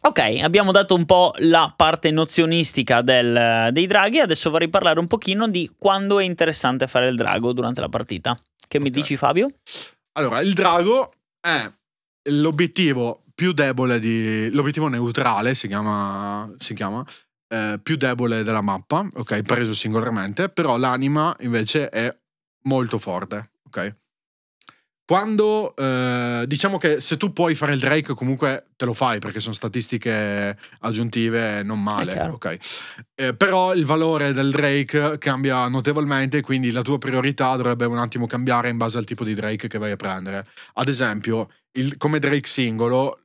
Ok, 0.00 0.18
abbiamo 0.42 0.70
dato 0.70 0.94
un 0.94 1.04
po' 1.06 1.34
la 1.38 1.72
parte 1.76 2.10
nozionistica 2.12 3.00
del- 3.02 3.70
dei 3.72 3.86
draghi, 3.86 4.20
adesso 4.20 4.48
vorrei 4.50 4.68
parlare 4.68 5.00
un 5.00 5.08
pochino 5.08 5.48
di 5.48 5.72
quando 5.76 6.20
è 6.20 6.24
interessante 6.24 6.86
fare 6.86 7.08
il 7.08 7.16
drago 7.16 7.52
durante 7.52 7.80
la 7.80 7.88
partita. 7.88 8.38
Che 8.68 8.78
mi 8.78 8.90
dici 8.90 9.16
Fabio? 9.16 9.50
Allora, 10.12 10.40
il 10.40 10.52
drago 10.52 11.12
è 11.40 11.68
l'obiettivo 12.30 13.24
più 13.34 13.52
debole 13.52 13.98
di... 13.98 14.50
L'obiettivo 14.52 14.88
neutrale 14.88 15.54
si 15.54 15.66
chiama... 15.68 16.48
Si 16.58 16.74
chiama 16.74 17.04
eh, 17.48 17.80
più 17.82 17.96
debole 17.96 18.42
della 18.42 18.62
mappa, 18.62 19.08
ok? 19.14 19.42
Preso 19.42 19.74
singolarmente, 19.74 20.48
però 20.48 20.76
l'anima 20.76 21.34
invece 21.40 21.88
è 21.88 22.14
molto 22.62 22.98
forte, 22.98 23.50
ok? 23.66 23.96
Quando 25.08 25.74
eh, 25.74 26.44
diciamo 26.46 26.76
che 26.76 27.00
se 27.00 27.16
tu 27.16 27.32
puoi 27.32 27.54
fare 27.54 27.72
il 27.72 27.80
Drake, 27.80 28.12
comunque 28.12 28.64
te 28.76 28.84
lo 28.84 28.92
fai 28.92 29.20
perché 29.20 29.40
sono 29.40 29.54
statistiche 29.54 30.54
aggiuntive 30.80 31.62
non 31.62 31.82
male, 31.82 32.20
ok? 32.20 32.58
Eh, 33.14 33.34
però 33.34 33.72
il 33.72 33.86
valore 33.86 34.34
del 34.34 34.50
Drake 34.50 35.16
cambia 35.16 35.66
notevolmente, 35.68 36.42
quindi 36.42 36.70
la 36.70 36.82
tua 36.82 36.98
priorità 36.98 37.56
dovrebbe 37.56 37.86
un 37.86 37.96
attimo 37.96 38.26
cambiare 38.26 38.68
in 38.68 38.76
base 38.76 38.98
al 38.98 39.06
tipo 39.06 39.24
di 39.24 39.32
Drake 39.32 39.66
che 39.66 39.78
vai 39.78 39.92
a 39.92 39.96
prendere. 39.96 40.44
Ad 40.74 40.88
esempio, 40.88 41.52
il, 41.78 41.96
come 41.96 42.18
Drake 42.18 42.46
singolo, 42.46 43.20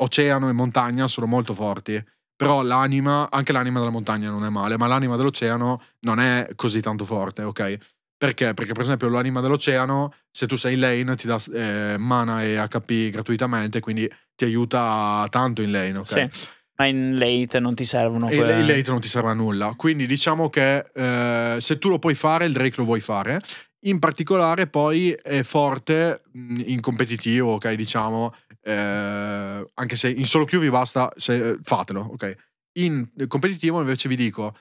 oceano 0.00 0.48
e 0.48 0.52
montagna 0.52 1.06
sono 1.06 1.26
molto 1.26 1.54
forti. 1.54 2.04
Però 2.38 2.62
l'anima, 2.62 3.28
anche 3.32 3.50
l'anima 3.50 3.80
della 3.80 3.90
montagna 3.90 4.30
non 4.30 4.44
è 4.44 4.48
male, 4.48 4.78
ma 4.78 4.86
l'anima 4.86 5.16
dell'oceano 5.16 5.82
non 6.02 6.20
è 6.20 6.48
così 6.54 6.80
tanto 6.80 7.04
forte, 7.04 7.42
ok? 7.42 7.78
Perché? 8.16 8.54
Perché 8.54 8.72
per 8.74 8.82
esempio 8.82 9.08
l'anima 9.08 9.40
dell'oceano, 9.40 10.14
se 10.30 10.46
tu 10.46 10.54
sei 10.54 10.74
in 10.74 10.80
lane, 10.80 11.16
ti 11.16 11.26
dà 11.26 11.36
eh, 11.52 11.96
mana 11.98 12.44
e 12.44 12.56
HP 12.56 13.10
gratuitamente, 13.10 13.80
quindi 13.80 14.08
ti 14.36 14.44
aiuta 14.44 15.26
tanto 15.30 15.62
in 15.62 15.72
lane, 15.72 15.98
ok? 15.98 16.28
Sì. 16.30 16.48
Ma 16.76 16.86
in 16.86 17.18
late 17.18 17.58
non 17.58 17.74
ti 17.74 17.84
servono 17.84 18.28
E 18.28 18.36
quelle... 18.36 18.60
in 18.60 18.66
late 18.68 18.90
non 18.90 19.00
ti 19.00 19.08
serve 19.08 19.30
a 19.30 19.34
nulla. 19.34 19.74
Quindi 19.76 20.06
diciamo 20.06 20.48
che 20.48 20.84
eh, 20.94 21.56
se 21.58 21.78
tu 21.78 21.88
lo 21.88 21.98
puoi 21.98 22.14
fare, 22.14 22.44
il 22.44 22.52
Drake 22.52 22.74
lo 22.76 22.84
vuoi 22.84 23.00
fare. 23.00 23.40
In 23.86 23.98
particolare 23.98 24.68
poi 24.68 25.10
è 25.10 25.42
forte 25.42 26.20
in 26.32 26.80
competitivo, 26.80 27.54
ok? 27.54 27.72
Diciamo, 27.72 28.32
eh, 28.62 29.70
anche 29.74 29.96
se 29.96 30.10
in 30.10 30.26
solo 30.26 30.44
queue 30.44 30.64
vi 30.64 30.70
basta, 30.70 31.12
se, 31.16 31.58
fatelo, 31.62 32.00
ok? 32.12 32.36
In 32.78 33.08
competitivo 33.26 33.80
invece 33.80 34.08
vi 34.08 34.16
dico, 34.16 34.56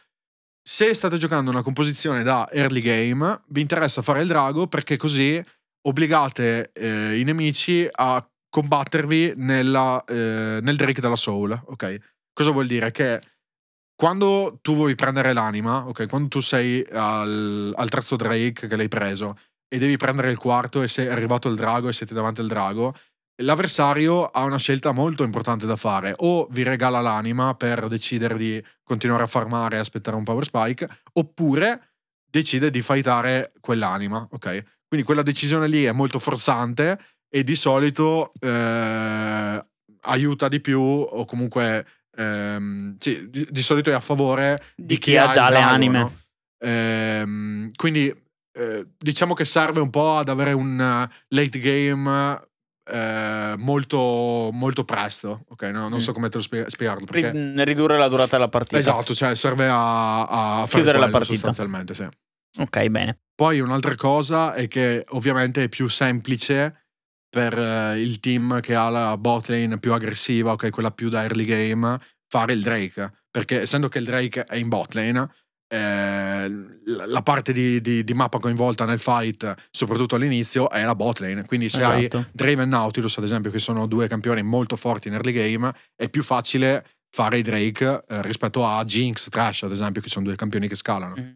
se 0.62 0.94
state 0.94 1.18
giocando 1.18 1.50
una 1.50 1.62
composizione 1.62 2.24
da 2.24 2.50
early 2.52 2.82
game, 2.82 3.44
vi 3.48 3.62
interessa 3.62 4.02
fare 4.02 4.22
il 4.22 4.28
drago 4.28 4.68
perché 4.68 4.98
così 4.98 5.44
obbligate 5.88 6.72
eh, 6.74 7.20
i 7.20 7.24
nemici 7.24 7.88
a 7.90 8.28
combattervi 8.50 9.34
nella, 9.38 10.04
eh, 10.06 10.60
nel 10.62 10.76
Drake 10.76 11.00
della 11.00 11.16
Soul, 11.16 11.52
ok? 11.68 11.98
Cosa 12.34 12.52
vuol 12.52 12.68
dire? 12.68 12.92
Che 12.92 13.22
quando 13.96 14.60
tu 14.62 14.76
vuoi 14.76 14.96
prendere 14.96 15.34
l'anima, 15.34 15.88
ok? 15.88 16.08
Quando 16.08 16.28
tu 16.28 16.40
sei 16.40 16.86
al, 16.92 17.74
al 17.76 17.90
terzo 17.90 18.16
Drake 18.16 18.68
che 18.68 18.76
l'hai 18.76 18.88
preso 18.88 19.38
e 19.68 19.78
devi 19.78 19.98
prendere 19.98 20.30
il 20.30 20.38
quarto 20.38 20.82
e 20.82 20.88
sei 20.88 21.08
arrivato 21.08 21.50
il 21.50 21.56
drago 21.56 21.90
e 21.90 21.94
siete 21.94 22.14
davanti 22.14 22.42
al 22.42 22.48
drago, 22.48 22.94
l'avversario 23.38 24.26
ha 24.26 24.44
una 24.44 24.58
scelta 24.58 24.92
molto 24.92 25.24
importante 25.24 25.66
da 25.66 25.76
fare. 25.76 26.14
O 26.18 26.48
vi 26.52 26.64
regala 26.64 27.02
l'anima 27.02 27.54
per 27.56 27.88
decidere 27.88 28.38
di 28.38 28.64
continuare 28.84 29.24
a 29.24 29.28
farmare 29.28 29.76
e 29.76 29.80
aspettare 29.80 30.16
un 30.16 30.24
power 30.24 30.46
spike, 30.46 30.88
oppure 31.14 31.94
decide 32.30 32.70
di 32.70 32.82
fightare 32.82 33.54
quell'anima, 33.60 34.28
ok? 34.32 34.64
Quindi 34.88 35.06
quella 35.06 35.24
decisione 35.24 35.68
lì 35.68 35.84
è 35.84 35.92
molto 35.92 36.20
forzante 36.20 37.00
e 37.30 37.44
di 37.44 37.56
solito 37.56 38.32
eh, 38.40 39.66
aiuta 40.02 40.48
di 40.48 40.62
più 40.62 40.80
o 40.80 41.26
comunque 41.26 41.86
ehm, 42.16 42.96
sì, 42.98 43.30
di, 43.30 43.48
di, 43.50 43.62
solito 43.62 43.90
è 43.90 43.94
a 43.94 44.00
favore 44.00 44.58
di, 44.76 44.86
di 44.86 44.94
chi, 44.98 45.12
chi, 45.12 45.18
ha 45.18 45.28
già 45.28 45.50
le 45.50 45.60
anime. 45.60 46.26
Ehm, 46.60 47.72
quindi 47.76 48.14
eh, 48.54 48.88
diciamo 48.98 49.34
che 49.34 49.46
serve 49.46 49.82
un 49.82 49.90
po' 49.90 50.18
ad 50.18 50.30
avere 50.30 50.54
un 50.54 51.08
late 51.28 51.60
game 51.60 52.40
eh, 52.90 53.56
molto, 53.58 54.50
molto 54.52 54.84
presto, 54.84 55.46
ok? 55.50 55.64
No? 55.64 55.90
Non 55.90 55.98
mm. 55.98 56.02
so 56.02 56.14
come 56.14 56.30
te 56.30 56.38
lo 56.38 56.44
spie- 56.44 56.70
spiegarlo. 56.70 57.06
Perché... 57.06 57.32
Ridurre 57.64 57.98
la 57.98 58.08
durata 58.08 58.38
della 58.38 58.50
partita. 58.50 58.78
Esatto, 58.78 59.14
cioè 59.14 59.36
serve 59.36 59.68
a, 59.68 60.62
a 60.62 60.68
chiudere 60.68 60.98
la 60.98 61.10
partita. 61.10 61.34
Sostanzialmente, 61.34 61.94
sì. 61.94 62.08
Ok, 62.60 62.88
bene. 62.88 63.20
Poi 63.36 63.60
un'altra 63.60 63.96
cosa 63.96 64.54
è 64.54 64.68
che 64.68 65.06
ovviamente 65.10 65.64
è 65.64 65.70
più 65.70 65.88
semplice 65.88 66.86
per 67.30 67.58
eh, 67.58 68.02
il 68.02 68.20
team 68.20 68.62
che 68.62 68.74
ha 68.74 68.90
la 68.90 69.18
bot 69.18 69.48
lane 69.50 69.78
più 69.78 69.94
aggressiva, 69.94 70.54
ok, 70.54 70.70
quella 70.70 70.92
più 70.92 71.10
da 71.10 71.22
early 71.22 71.46
game, 71.46 72.00
fare 72.28 72.54
il 72.54 72.62
Drake. 72.62 73.12
Perché 73.30 73.62
essendo 73.62 73.90
che 73.90 74.00
il 74.00 74.06
Drake 74.06 74.44
è 74.46 74.56
in 74.56 74.70
bot 74.70 74.94
lane, 74.94 75.30
eh, 75.68 76.50
la 76.86 77.22
parte 77.22 77.52
di, 77.52 77.82
di, 77.82 78.04
di, 78.04 78.14
mappa 78.14 78.40
coinvolta 78.40 78.86
nel 78.86 79.00
fight, 79.00 79.54
soprattutto 79.70 80.16
all'inizio, 80.16 80.70
è 80.70 80.84
la 80.84 80.96
bot 80.96 81.20
lane. 81.20 81.46
Quindi 81.46 81.70
se 81.70 81.80
esatto. 81.80 82.18
hai 82.18 82.26
Draven 82.32 82.70
Nautilus, 82.70 83.18
ad 83.18 83.24
esempio, 83.24 83.52
che 83.52 83.60
sono 83.60 83.86
due 83.86 84.08
campioni 84.08 84.42
molto 84.44 84.76
forti 84.76 85.10
in 85.10 85.16
early 85.16 85.34
game, 85.34 85.72
è 85.96 86.10
più 86.10 86.24
facile 86.24 86.86
fare 87.10 87.40
i 87.40 87.42
Drake 87.42 88.04
eh, 88.08 88.22
rispetto 88.22 88.66
a 88.66 88.84
Jinx, 88.84 89.30
Trash, 89.30 89.64
ad 89.64 89.72
esempio, 89.72 90.02
che 90.02 90.10
sono 90.10 90.26
due 90.26 90.36
campioni 90.36 90.68
che 90.68 90.76
scalano. 90.76 91.16
Mm. 91.20 91.32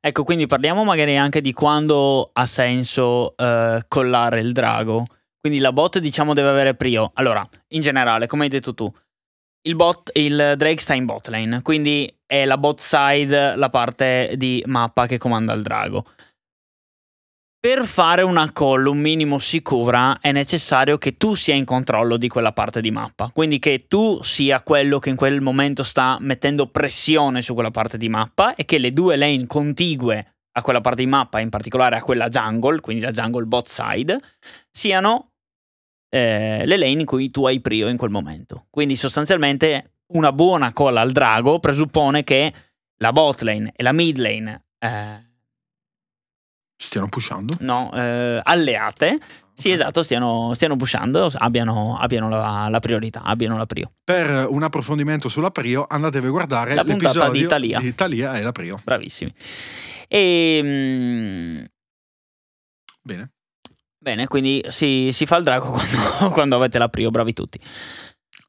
Ecco, 0.00 0.24
quindi 0.24 0.46
parliamo 0.46 0.82
magari 0.84 1.16
anche 1.16 1.40
di 1.40 1.52
quando 1.52 2.30
ha 2.32 2.46
senso 2.46 3.36
eh, 3.36 3.84
collare 3.86 4.40
il 4.40 4.52
drago. 4.52 5.06
Quindi 5.38 5.62
la 5.62 5.72
bot, 5.72 5.98
diciamo, 5.98 6.34
deve 6.34 6.48
avere 6.48 6.74
prio. 6.74 7.12
Allora, 7.14 7.46
in 7.68 7.80
generale, 7.80 8.26
come 8.26 8.44
hai 8.44 8.48
detto 8.48 8.74
tu, 8.74 8.92
il, 9.66 9.74
bot, 9.74 10.10
il 10.14 10.54
Drake 10.56 10.80
sta 10.80 10.94
in 10.94 11.04
bot 11.04 11.28
lane, 11.28 11.62
quindi 11.62 12.12
è 12.24 12.44
la 12.44 12.58
bot 12.58 12.80
side 12.80 13.54
la 13.56 13.70
parte 13.70 14.34
di 14.36 14.62
mappa 14.66 15.06
che 15.06 15.18
comanda 15.18 15.52
il 15.52 15.62
drago. 15.62 16.04
Per 17.58 17.84
fare 17.84 18.22
una 18.22 18.52
call 18.52 18.86
un 18.86 18.98
minimo 18.98 19.38
sicura 19.40 20.20
è 20.20 20.30
necessario 20.30 20.98
che 20.98 21.16
tu 21.16 21.34
sia 21.34 21.54
in 21.54 21.64
controllo 21.64 22.16
di 22.16 22.28
quella 22.28 22.52
parte 22.52 22.80
di 22.80 22.92
mappa, 22.92 23.30
quindi 23.32 23.58
che 23.58 23.86
tu 23.88 24.22
sia 24.22 24.62
quello 24.62 25.00
che 25.00 25.10
in 25.10 25.16
quel 25.16 25.40
momento 25.40 25.82
sta 25.82 26.16
mettendo 26.20 26.68
pressione 26.68 27.42
su 27.42 27.54
quella 27.54 27.72
parte 27.72 27.98
di 27.98 28.08
mappa 28.08 28.54
e 28.54 28.64
che 28.64 28.78
le 28.78 28.92
due 28.92 29.16
lane 29.16 29.46
contigue 29.46 30.34
a 30.52 30.62
quella 30.62 30.80
parte 30.80 31.02
di 31.02 31.08
mappa, 31.08 31.40
in 31.40 31.50
particolare 31.50 31.96
a 31.96 32.02
quella 32.02 32.28
jungle, 32.28 32.80
quindi 32.80 33.02
la 33.02 33.10
jungle 33.10 33.44
bot 33.44 33.68
side, 33.68 34.18
siano 34.70 35.32
eh, 36.08 36.62
le 36.64 36.76
lane 36.76 37.00
in 37.00 37.04
cui 37.04 37.30
tu 37.30 37.46
hai 37.46 37.60
prio 37.60 37.88
in 37.88 37.96
quel 37.96 38.10
momento. 38.10 38.66
Quindi 38.70 38.96
sostanzialmente 38.96 39.92
una 40.08 40.32
buona 40.32 40.72
colla 40.72 41.00
al 41.00 41.12
drago 41.12 41.58
presuppone 41.58 42.24
che 42.24 42.52
la 42.98 43.12
bot 43.12 43.42
lane 43.42 43.72
e 43.74 43.82
la 43.82 43.92
mid 43.92 44.18
lane 44.18 44.64
eh, 44.78 45.24
stiano 46.76 47.08
pushando? 47.08 47.56
No, 47.60 47.92
eh, 47.94 48.40
alleate. 48.42 49.18
Sì, 49.52 49.70
esatto, 49.70 50.02
stiano, 50.02 50.52
stiano 50.52 50.76
pushando, 50.76 51.30
abbiano, 51.34 51.96
abbiano 51.98 52.28
la, 52.28 52.68
la, 52.68 52.78
priorità, 52.78 53.22
abbiano 53.22 53.56
la 53.56 53.64
prio. 53.64 53.90
Per 54.04 54.46
un 54.50 54.62
approfondimento 54.62 55.30
sulla 55.30 55.50
prio 55.50 55.86
andatevi 55.88 56.26
a 56.26 56.30
guardare 56.30 56.74
la 56.74 56.84
puntata 56.84 57.30
di 57.30 57.40
Italia. 57.40 57.80
di 57.80 57.86
Italia 57.86 58.36
e 58.36 58.42
la 58.42 58.52
prio. 58.52 58.78
Bravissimi. 58.84 59.32
E, 60.08 60.60
mm, 60.62 61.64
Bene. 63.02 63.30
Bene, 64.06 64.28
quindi 64.28 64.64
si, 64.68 65.08
si 65.10 65.26
fa 65.26 65.34
il 65.34 65.42
drago 65.42 65.66
quando, 65.72 66.30
quando, 66.30 66.54
avete 66.54 66.78
la 66.78 66.88
prio, 66.88 67.10
bravi 67.10 67.32
tutti. 67.32 67.58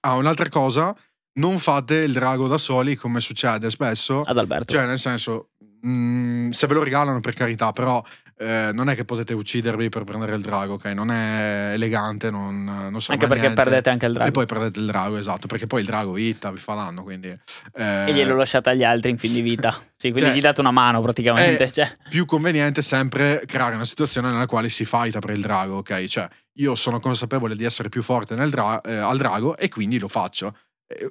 Ah, 0.01 0.13
un'altra 0.13 0.49
cosa, 0.49 0.95
non 1.39 1.57
fate 1.57 1.95
il 1.95 2.13
drago 2.13 2.47
da 2.47 2.59
soli 2.59 2.93
come 2.95 3.21
succede 3.21 3.71
spesso. 3.71 4.21
Ad 4.21 4.37
Alberto. 4.37 4.71
Cioè, 4.71 4.85
nel 4.85 4.99
senso, 4.99 5.53
mh, 5.81 5.89
mm, 5.89 6.49
se 6.51 6.67
ve 6.67 6.75
lo 6.75 6.83
regalano 6.83 7.21
per 7.21 7.33
carità, 7.33 7.71
però 7.71 8.03
eh, 8.39 8.69
non 8.71 8.87
è 8.89 8.95
che 8.95 9.03
potete 9.03 9.33
uccidervi 9.33 9.89
per 9.89 10.03
prendere 10.03 10.35
il 10.35 10.41
drago, 10.41 10.73
ok? 10.73 10.85
Non 10.85 11.09
è 11.09 11.71
elegante, 11.73 12.29
non, 12.29 12.63
non 12.63 12.99
Anche 13.07 13.27
perché 13.27 13.41
niente. 13.41 13.61
perdete 13.61 13.89
anche 13.89 14.05
il 14.05 14.13
drago. 14.13 14.29
E 14.29 14.31
poi 14.31 14.45
perdete 14.45 14.79
il 14.79 14.85
drago, 14.85 15.17
esatto, 15.17 15.47
perché 15.47 15.65
poi 15.65 15.81
il 15.81 15.87
drago 15.87 16.11
vita, 16.11 16.51
vi 16.51 16.59
fa 16.59 16.75
danno, 16.75 17.03
quindi... 17.03 17.29
Eh, 17.73 18.05
e 18.07 18.13
glielo 18.13 18.35
lasciate 18.35 18.69
agli 18.69 18.83
altri 18.83 19.09
in 19.09 19.17
fin 19.17 19.33
di 19.33 19.41
vita. 19.41 19.75
Sì, 19.97 20.11
quindi 20.11 20.29
cioè, 20.29 20.37
gli 20.37 20.41
date 20.41 20.59
una 20.59 20.69
mano 20.69 21.01
praticamente. 21.01 21.63
È 21.63 21.71
cioè. 21.71 21.97
più 22.07 22.25
conveniente 22.25 22.83
sempre 22.83 23.41
creare 23.47 23.73
una 23.73 23.83
situazione 23.83 24.29
nella 24.29 24.45
quale 24.45 24.69
si 24.69 24.85
fighta 24.85 25.17
per 25.17 25.31
il 25.31 25.41
drago, 25.41 25.77
ok? 25.77 26.05
Cioè, 26.05 26.27
io 26.59 26.75
sono 26.75 26.99
consapevole 26.99 27.55
di 27.55 27.63
essere 27.63 27.89
più 27.89 28.03
forte 28.03 28.35
dra- 28.35 28.79
eh, 28.81 28.95
al 28.95 29.17
drago 29.17 29.57
e 29.57 29.69
quindi 29.69 29.97
lo 29.97 30.07
faccio. 30.07 30.51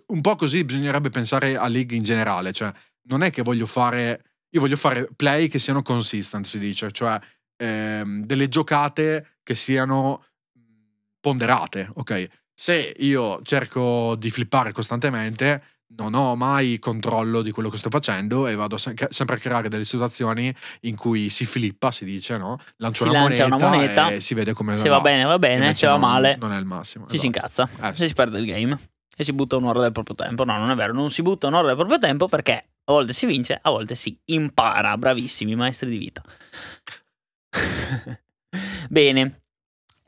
Un 0.07 0.21
po' 0.21 0.37
così 0.37 0.63
bisognerebbe 0.63 1.11
pensare 1.11 1.57
a 1.57 1.67
League 1.67 1.97
in 1.97 2.05
generale, 2.05 2.53
cioè 2.53 2.71
non 3.09 3.23
è 3.23 3.31
che 3.31 3.43
voglio 3.43 3.67
fare 3.67 4.23
io 4.57 4.61
voglio 4.61 4.77
fare 4.77 5.09
play 5.15 5.49
che 5.49 5.59
siano 5.59 5.83
consistent, 5.83 6.47
si 6.47 6.59
dice, 6.59 6.91
cioè 6.91 7.19
ehm, 7.57 8.25
delle 8.25 8.49
giocate 8.49 9.37
che 9.43 9.55
siano 9.55 10.25
ponderate, 11.21 11.91
ok? 11.95 12.29
Se 12.55 12.95
io 12.99 13.41
cerco 13.43 14.15
di 14.17 14.31
flippare 14.31 14.73
costantemente, 14.73 15.63
non 15.89 16.15
ho 16.15 16.35
mai 16.37 16.79
controllo 16.79 17.43
di 17.43 17.51
quello 17.51 17.69
che 17.69 17.77
sto 17.77 17.91
facendo 17.91 18.47
e 18.47 18.55
vado 18.55 18.79
sempre 18.79 19.35
a 19.37 19.39
creare 19.39 19.69
delle 19.69 19.85
situazioni 19.85 20.55
in 20.81 20.97
cui 20.97 21.29
si 21.29 21.45
flippa, 21.45 21.91
si 21.91 22.07
dice, 22.07 22.39
no? 22.39 22.59
Lancio 22.77 23.05
si 23.05 23.11
una, 23.11 23.21
moneta 23.21 23.45
una, 23.45 23.59
moneta 23.59 24.11
e 24.11 24.21
si 24.21 24.33
vede 24.33 24.55
come 24.55 24.77
se 24.77 24.89
va. 24.89 24.97
va 24.97 25.03
bene, 25.03 25.25
va 25.25 25.39
bene, 25.39 25.75
se 25.75 25.87
va 25.87 25.99
male. 25.99 26.37
Non 26.41 26.53
è 26.53 26.59
il 26.59 26.65
massimo. 26.65 27.07
Ci 27.07 27.17
esatto. 27.17 27.21
si 27.21 27.27
incazza, 27.27 27.69
eh, 27.83 27.95
sì. 27.95 28.09
si 28.09 28.15
perde 28.15 28.39
il 28.39 28.47
game 28.47 28.79
e 29.15 29.23
si 29.23 29.33
butta 29.33 29.57
un'ora 29.57 29.83
del 29.83 29.93
proprio 29.93 30.17
tempo. 30.17 30.45
No, 30.45 30.57
non 30.57 30.71
è 30.71 30.75
vero, 30.75 30.95
non 30.95 31.11
si 31.11 31.21
butta 31.21 31.47
un'ora 31.47 31.67
del 31.67 31.77
proprio 31.77 31.99
tempo 31.99 32.27
perché 32.27 32.65
a 32.89 32.93
volte 32.93 33.13
si 33.13 33.27
vince, 33.27 33.59
a 33.61 33.71
volte 33.71 33.95
si 33.95 34.19
impara. 34.27 34.97
Bravissimi, 34.97 35.55
maestri 35.55 35.91
di 35.91 35.99
vita. 35.99 36.23
Bene. 38.89 39.41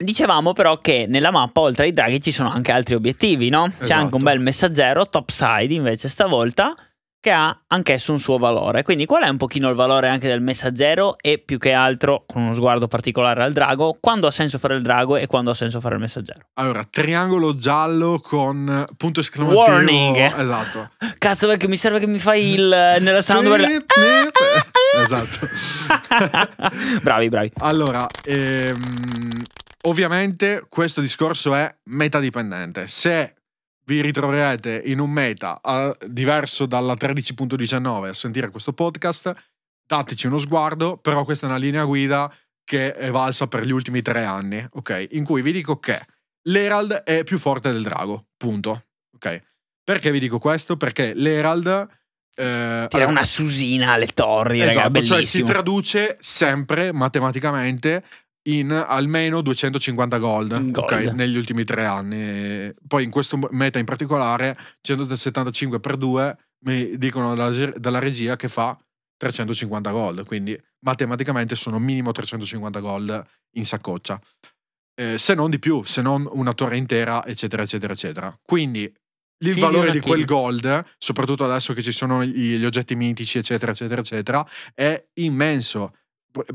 Dicevamo 0.01 0.53
però 0.53 0.79
che 0.79 1.07
nella 1.09 1.33
mappa, 1.33 1.61
oltre 1.61 1.87
ai 1.87 1.93
draghi, 1.93 2.21
ci 2.21 2.31
sono 2.31 2.51
anche 2.51 2.71
altri 2.71 2.95
obiettivi, 2.95 3.49
no? 3.49 3.69
C'è 3.69 3.83
Esatto. 3.83 4.01
anche 4.01 4.15
un 4.15 4.23
bel 4.23 4.39
messaggero, 4.39 5.09
topside 5.09 5.75
invece 5.75 6.09
stavolta, 6.09 6.73
che 7.21 7.31
ha 7.31 7.65
anch'esso 7.69 8.13
un 8.13 8.21
suo 8.21 8.39
valore. 8.39 8.83
Quindi 8.83 9.05
qual 9.05 9.25
è 9.25 9.29
un 9.29 9.37
pochino 9.37 9.69
il 9.69 9.75
valore 9.75 10.09
anche 10.09 10.29
del 10.29 10.41
messaggero 10.41 11.17
e 11.21 11.39
più 11.39 11.59
che 11.59 11.73
altro, 11.73 12.25
con 12.27 12.43
uno 12.43 12.55
sguardo 12.55 12.87
particolare 12.87 13.43
al 13.43 13.53
drago, 13.53 13.99
quando 14.01 14.27
ha 14.27 14.31
senso 14.31 14.59
fare 14.59 14.77
il 14.77 14.83
drago 14.83 15.17
e 15.17 15.27
quando 15.27 15.51
ha 15.51 15.55
senso 15.55 15.81
fare 15.81 15.97
il 15.97 16.01
messaggero? 16.01 16.41
Allora, 16.55 16.85
triangolo 16.89 17.57
giallo 17.57 18.21
con 18.21 18.85
punto 18.97 19.21
esclamativo. 19.21 19.63
Warning. 19.63 20.17
Esatto. 20.17 20.91
Cazzo 21.19 21.47
perché 21.49 21.67
mi 21.67 21.77
serve 21.77 21.99
che 21.99 22.07
mi 22.07 22.19
fai 22.19 22.53
il... 22.53 22.97
nella 23.01 23.21
soundware... 23.21 23.85
esatto. 25.03 25.47
bravi, 27.03 27.29
bravi. 27.29 27.53
Allora, 27.59 28.07
ehm, 28.25 29.43
ovviamente 29.83 30.65
questo 30.69 31.01
discorso 31.01 31.55
è 31.55 31.73
metadipendente. 31.85 32.87
Se 32.87 33.35
vi 33.89 34.03
ritroverete 34.03 34.83
in 34.85 35.01
un 35.01 35.11
meta 35.11 35.59
eh, 35.65 35.95
diverso 36.09 36.67
dalla 36.67 36.93
13.19 36.93 38.09
a 38.09 38.13
sentire 38.13 38.51
questo 38.51 38.75
podcast, 38.75 39.35
dateci 39.87 40.27
uno 40.27 40.37
sguardo, 40.37 40.99
però 40.99 41.25
questa 41.25 41.47
è 41.47 41.49
una 41.49 41.59
linea 41.59 41.85
guida 41.85 42.31
che 42.65 42.93
è 42.93 43.11
valsa 43.11 43.47
per 43.47 43.65
gli 43.65 43.71
ultimi 43.71 44.03
tre 44.03 44.25
anni, 44.25 44.63
ok? 44.73 45.07
In 45.13 45.25
cui 45.25 45.41
vi 45.41 45.53
dico 45.53 45.79
che 45.79 45.99
l'Herald 46.49 46.93
è 46.93 47.25
più 47.25 47.39
forte 47.39 47.73
del 47.73 47.83
drago, 47.83 48.27
punto, 48.37 48.89
ok? 49.15 49.43
Perché 49.83 50.11
vi 50.11 50.19
dico 50.19 50.39
questo? 50.39 50.77
Perché 50.77 51.15
l'Herald... 51.15 51.89
eh, 52.37 52.87
Tira 52.91 53.07
una 53.07 53.25
susina 53.25 53.93
alle 53.93 54.09
torri, 54.09 54.59
raga, 54.59 54.71
Esatto, 54.71 55.03
cioè 55.03 55.23
si 55.23 55.43
traduce 55.45 56.19
sempre 56.21 56.93
matematicamente 56.93 58.05
in 58.49 58.73
almeno 58.73 59.41
250 59.41 60.19
gold, 60.19 60.53
ok, 60.53 60.73
gold. 60.73 61.09
negli 61.15 61.37
ultimi 61.37 61.65
tre 61.65 61.85
anni. 61.85 62.73
Poi 62.87 63.05
in 63.05 63.11
questo 63.11 63.39
meta 63.51 63.79
in 63.79 63.85
particolare 63.85 64.57
175 64.81 65.81
per 65.81 65.97
2 65.97 66.37
mi 66.65 66.97
dicono 66.99 67.35
dalla, 67.35 67.71
dalla 67.77 67.99
regia 67.99 68.37
che 68.37 68.49
fa 68.49 68.77
350 69.17 69.91
gold, 69.91 70.25
quindi 70.25 70.59
matematicamente 70.81 71.57
sono 71.57 71.79
minimo 71.79 72.13
350 72.13 72.81
gold 72.81 73.27
in 73.57 73.67
saccoccia. 73.67 74.21
Eh, 74.95 75.19
se 75.19 75.35
non 75.35 75.51
di 75.51 75.59
più, 75.59 75.83
se 75.85 76.03
non 76.03 76.29
una 76.33 76.55
torre 76.55 76.77
intera, 76.77 77.25
eccetera, 77.25 77.63
eccetera, 77.63 77.93
eccetera. 77.93 78.41
Quindi 78.43 78.83
il 79.41 79.53
Kill 79.53 79.61
valore 79.61 79.93
di 79.93 80.01
quel 80.01 80.25
gold, 80.25 80.85
soprattutto 80.99 81.45
adesso 81.45 81.73
che 81.73 81.83
ci 81.83 81.93
sono 81.93 82.25
gli, 82.25 82.57
gli 82.57 82.65
oggetti 82.65 82.97
mitici, 82.97 83.39
eccetera, 83.39 83.73
eccetera, 83.73 84.01
eccetera, 84.01 84.49
è 84.75 85.07
immenso. 85.15 85.95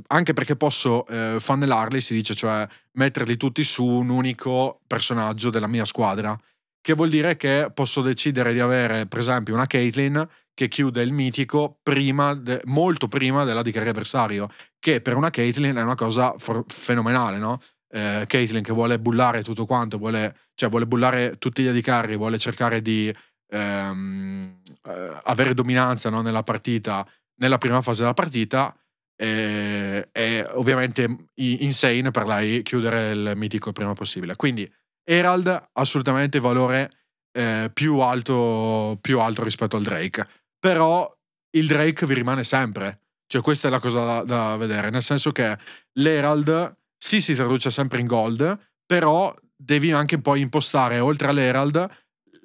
Anche 0.07 0.33
perché 0.33 0.55
posso 0.55 1.05
eh, 1.07 1.37
funnellarli, 1.39 2.01
si 2.01 2.13
dice, 2.13 2.35
cioè 2.35 2.67
metterli 2.93 3.37
tutti 3.37 3.63
su 3.63 3.83
un 3.83 4.09
unico 4.09 4.81
personaggio 4.87 5.49
della 5.49 5.67
mia 5.67 5.85
squadra. 5.85 6.37
Che 6.81 6.93
vuol 6.93 7.09
dire 7.09 7.37
che 7.37 7.71
posso 7.73 8.01
decidere 8.01 8.51
di 8.51 8.59
avere, 8.59 9.05
per 9.05 9.19
esempio, 9.19 9.53
una 9.53 9.67
Caitlyn 9.67 10.27
che 10.53 10.67
chiude 10.67 11.01
il 11.01 11.13
mitico 11.13 11.79
prima 11.81 12.33
de- 12.33 12.61
molto 12.65 13.07
prima 13.07 13.43
della 13.43 13.61
di 13.61 13.71
carry 13.71 13.89
avversario. 13.89 14.49
Che 14.79 15.01
per 15.01 15.15
una 15.15 15.29
Caitlyn 15.29 15.75
è 15.75 15.81
una 15.81 15.95
cosa 15.95 16.35
for- 16.37 16.65
fenomenale, 16.67 17.37
no? 17.37 17.59
Eh, 17.89 18.25
Caitlyn 18.27 18.63
che 18.63 18.73
vuole 18.73 18.99
bullare 18.99 19.43
tutto 19.43 19.65
quanto, 19.65 19.97
vuole, 19.97 20.35
cioè 20.55 20.69
vuole 20.69 20.85
bullare 20.87 21.37
tutti 21.37 21.63
gli 21.63 21.67
AD 21.67 21.81
carry, 21.81 22.17
vuole 22.17 22.37
cercare 22.37 22.81
di 22.81 23.13
ehm, 23.49 24.61
eh, 24.85 25.19
avere 25.23 25.53
dominanza 25.53 26.09
no, 26.09 26.21
nella 26.21 26.43
partita, 26.43 27.07
nella 27.35 27.57
prima 27.57 27.81
fase 27.81 28.01
della 28.01 28.13
partita. 28.13 28.75
E, 29.15 30.09
è 30.11 30.43
ovviamente 30.53 31.03
i- 31.35 31.63
insane 31.63 32.11
per 32.11 32.25
lei 32.25 32.61
chiudere 32.63 33.11
il 33.11 33.31
mitico 33.35 33.69
il 33.69 33.73
prima 33.75 33.93
possibile. 33.93 34.35
Quindi 34.35 34.69
Herald 35.03 35.69
assolutamente 35.73 36.39
valore 36.39 36.89
eh, 37.35 37.69
più, 37.73 37.99
alto, 37.99 38.97
più 39.01 39.19
alto 39.19 39.43
rispetto 39.43 39.75
al 39.75 39.83
Drake. 39.83 40.27
Però 40.59 41.11
il 41.57 41.67
Drake 41.67 42.05
vi 42.05 42.13
rimane 42.13 42.43
sempre. 42.43 42.99
Cioè, 43.27 43.41
questa 43.41 43.67
è 43.67 43.71
la 43.71 43.79
cosa 43.79 44.05
da, 44.05 44.23
da 44.23 44.57
vedere. 44.57 44.89
Nel 44.91 45.01
senso 45.03 45.31
che 45.31 45.57
l'Herald 45.93 46.77
sì 46.97 47.21
si 47.21 47.33
traduce 47.33 47.69
sempre 47.71 47.99
in 47.99 48.05
gold, 48.07 48.57
però 48.85 49.33
devi 49.55 49.91
anche 49.91 50.19
poi 50.19 50.41
impostare 50.41 50.99
oltre 50.99 51.27
all'Herald 51.29 51.87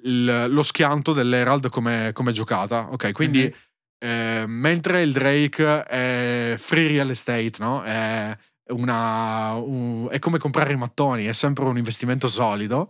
il- 0.03 0.45
lo 0.49 0.63
schianto 0.63 1.13
dell'Herald 1.13 1.69
come, 1.69 2.11
come 2.13 2.31
giocata. 2.31 2.89
Ok, 2.91 3.11
quindi 3.11 3.43
Mhm. 3.43 3.53
Eh, 3.99 4.45
mentre 4.47 5.01
il 5.01 5.11
Drake 5.11 5.83
è 5.83 6.55
free 6.57 6.87
real 6.87 7.09
estate, 7.09 7.51
no? 7.59 7.83
È, 7.83 8.35
una, 8.71 9.53
un- 9.53 10.07
è 10.11 10.19
come 10.19 10.37
comprare 10.37 10.73
i 10.73 10.77
mattoni, 10.77 11.25
è 11.25 11.33
sempre 11.33 11.65
un 11.65 11.77
investimento 11.77 12.27
solido. 12.27 12.89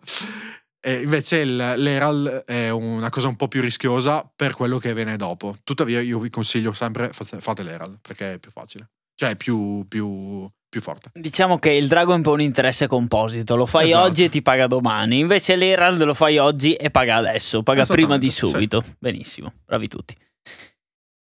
E 0.81 1.01
invece 1.01 1.37
il- 1.39 1.73
l'Herald 1.77 2.43
è 2.45 2.69
una 2.69 3.09
cosa 3.09 3.27
un 3.27 3.35
po' 3.35 3.47
più 3.49 3.61
rischiosa 3.61 4.29
per 4.33 4.53
quello 4.53 4.77
che 4.77 4.93
viene 4.93 5.17
dopo. 5.17 5.57
Tuttavia, 5.63 5.99
io 6.01 6.19
vi 6.19 6.29
consiglio 6.29 6.71
sempre 6.73 7.09
fate, 7.11 7.41
fate 7.41 7.63
l'Herald 7.63 7.97
perché 8.01 8.33
è 8.33 8.37
più 8.39 8.49
facile, 8.51 8.89
cioè 9.15 9.31
è 9.31 9.35
più, 9.35 9.85
più, 9.89 10.49
più 10.69 10.79
forte. 10.81 11.09
Diciamo 11.13 11.59
che 11.59 11.71
il 11.71 11.87
drago 11.89 12.13
è 12.13 12.15
un 12.15 12.21
po' 12.21 12.31
un 12.31 12.39
interesse 12.41 12.87
composito, 12.87 13.57
lo 13.57 13.65
fai 13.65 13.87
Esatto. 13.87 14.05
oggi 14.05 14.23
e 14.23 14.29
ti 14.29 14.41
paga 14.41 14.67
domani, 14.67 15.19
invece 15.19 15.57
l'Herald 15.57 16.01
lo 16.03 16.13
fai 16.13 16.37
oggi 16.37 16.73
e 16.75 16.89
paga 16.91 17.15
adesso, 17.17 17.61
paga 17.61 17.85
prima 17.85 18.17
di 18.17 18.27
Esattamente, 18.27 18.69
sì. 18.69 18.69
subito. 18.79 18.95
Benissimo, 18.99 19.53
bravi 19.65 19.87
tutti. 19.89 20.15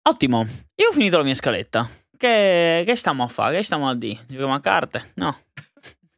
Ottimo, 0.09 0.39
io 0.75 0.87
ho 0.89 0.91
finito 0.91 1.17
la 1.17 1.23
mia 1.23 1.35
scaletta. 1.35 1.87
Che, 2.17 2.81
che 2.83 2.95
stiamo 2.95 3.21
a 3.23 3.27
fare? 3.27 3.57
Che 3.57 3.63
stiamo 3.63 3.87
a 3.87 3.93
dire? 3.95 4.17
Giochiamo 4.27 4.55
a 4.55 4.59
carte? 4.59 5.11
No. 5.15 5.37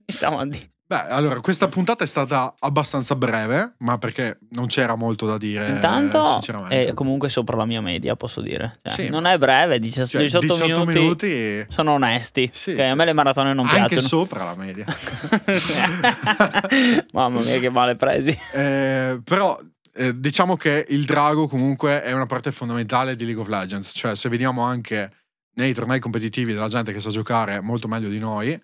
Che 0.06 0.13
stiamo 0.13 0.39
a 0.39 0.45
dire? 0.45 0.69
Beh, 0.88 1.08
allora, 1.10 1.39
questa 1.41 1.67
puntata 1.67 2.06
è 2.06 2.08
stata 2.08 2.54
abbastanza 2.60 3.15
breve, 3.15 3.73
ma 3.80 3.97
perché 3.97 4.39
non 4.51 4.67
c'era 4.67 4.95
molto 4.95 5.25
da 5.25 5.38
dire, 5.38 5.67
Intanto 5.69 6.39
è 6.67 6.93
comunque 6.93 7.30
sopra 7.30 7.56
la 7.56 7.63
mia 7.65 7.80
media, 7.82 8.15
posso 8.17 8.41
dire. 8.41 8.77
Cioè, 8.84 8.93
Sì, 8.93 9.10
non 9.10 9.25
è 9.25 9.38
breve, 9.38 9.80
18, 9.80 10.08
Cioè, 10.08 10.21
18 10.21 10.86
minuti, 10.86 11.65
sono 11.69 11.91
onesti. 11.91 12.49
Sì, 12.54 12.73
Che 12.75 12.84
sì. 12.84 12.89
a 12.89 12.95
me 12.95 13.06
le 13.06 13.13
maratone 13.13 13.54
non 13.54 13.67
anche 13.67 13.95
piacciono. 13.95 14.08
sopra 14.08 14.43
la 14.43 14.56
media. 14.56 14.86
Mamma 17.13 17.39
mia, 17.41 17.60
che 17.60 17.69
male 17.69 17.95
presi. 17.95 18.38
Eh, 18.54 19.19
però 19.23 19.58
eh, 19.93 20.17
diciamo 20.19 20.56
che 20.56 20.86
il 20.89 21.06
drago 21.06 21.47
comunque 21.47 22.01
è 22.01 22.12
una 22.12 22.25
parte 22.25 22.51
fondamentale 22.51 23.15
di 23.15 23.25
League 23.25 23.41
of 23.41 23.49
Legends, 23.49 23.91
cioè 23.93 24.15
se 24.15 24.30
vediamo 24.30 24.62
anche 24.63 25.12
nei 25.56 25.73
tornei 25.73 25.99
competitivi 25.99 26.54
della 26.54 26.69
gente 26.69 26.93
che 26.93 26.99
sa 26.99 27.10
giocare 27.10 27.60
molto 27.62 27.88
meglio 27.88 28.10
di 28.10 28.19
noi, 28.19 28.60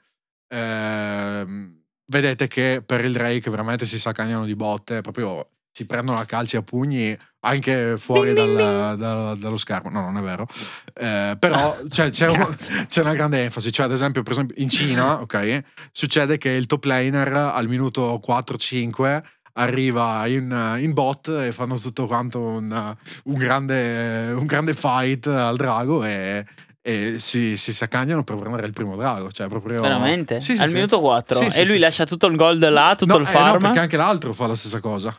ehm, 0.47 1.75
vedete 2.05 2.47
che 2.47 2.81
per 2.85 3.03
il 3.03 3.11
Drake 3.11 3.49
veramente 3.49 3.85
si 3.85 3.99
saccagnano 3.99 4.45
di 4.45 4.55
botte, 4.55 5.01
proprio 5.01 5.49
si 5.71 5.85
prendono 5.85 6.17
a 6.17 6.25
calci 6.25 6.55
a 6.55 6.63
pugni 6.63 7.15
anche 7.41 7.97
fuori 7.99 8.33
Ding, 8.33 8.47
ding, 8.47 8.57
dal- 8.57 8.97
dal- 8.97 9.37
dallo 9.37 9.57
schermo. 9.57 9.91
No, 9.91 10.01
non 10.01 10.17
è 10.17 10.21
vero. 10.21 10.47
Eh, 10.93 11.35
però 11.37 11.77
cioè, 11.87 12.09
c'è, 12.09 12.27
un- 12.27 12.55
c'è 12.87 13.01
una 13.01 13.13
grande 13.13 13.43
enfasi. 13.43 13.71
Cioè, 13.71 13.85
ad 13.85 13.91
esempio, 13.91 14.23
per 14.23 14.31
esempio, 14.31 14.55
in 14.61 14.69
Cina, 14.69 15.21
ok, 15.21 15.61
succede 15.91 16.39
che 16.39 16.49
il 16.49 16.65
top 16.65 16.83
laner 16.85 17.31
al 17.31 17.67
minuto 17.67 18.19
4-5 18.25 19.23
arriva 19.57 20.25
in, 20.27 20.77
in 20.79 20.93
bot 20.93 21.27
e 21.29 21.51
fanno 21.51 21.77
tutto 21.77 22.05
quanto 22.07 22.39
un, 22.39 22.95
un 23.25 23.33
grande, 23.35 24.31
un 24.35 24.45
grande 24.45 24.73
fight 24.73 25.27
al 25.27 25.55
drago 25.57 26.03
e, 26.03 26.45
e 26.81 27.15
si, 27.19 27.57
si 27.57 27.73
saccagnano 27.73 28.23
per 28.23 28.35
prendere 28.37 28.67
il 28.67 28.73
primo 28.73 28.95
drago. 28.95 29.31
Cioè, 29.31 29.47
proprio, 29.47 29.81
Veramente? 29.81 30.39
Sì, 30.39 30.55
sì, 30.55 30.61
Al 30.61 30.69
sì. 30.69 30.75
minuto 30.75 30.99
4 30.99 31.39
Sì, 31.39 31.49
sì, 31.51 31.59
e 31.59 31.63
lui 31.65 31.73
sì. 31.73 31.79
lascia 31.79 32.05
tutto 32.05 32.27
il 32.27 32.35
gold 32.37 32.67
là, 32.69 32.95
tutto 32.95 33.13
No, 33.15 33.19
il 33.21 33.27
eh, 33.27 33.31
farm. 33.31 33.53
no, 33.53 33.57
perché 33.57 33.79
anche 33.79 33.97
l'altro 33.97 34.33
fa 34.33 34.47
la 34.47 34.55
stessa 34.55 34.79
cosa. 34.79 35.17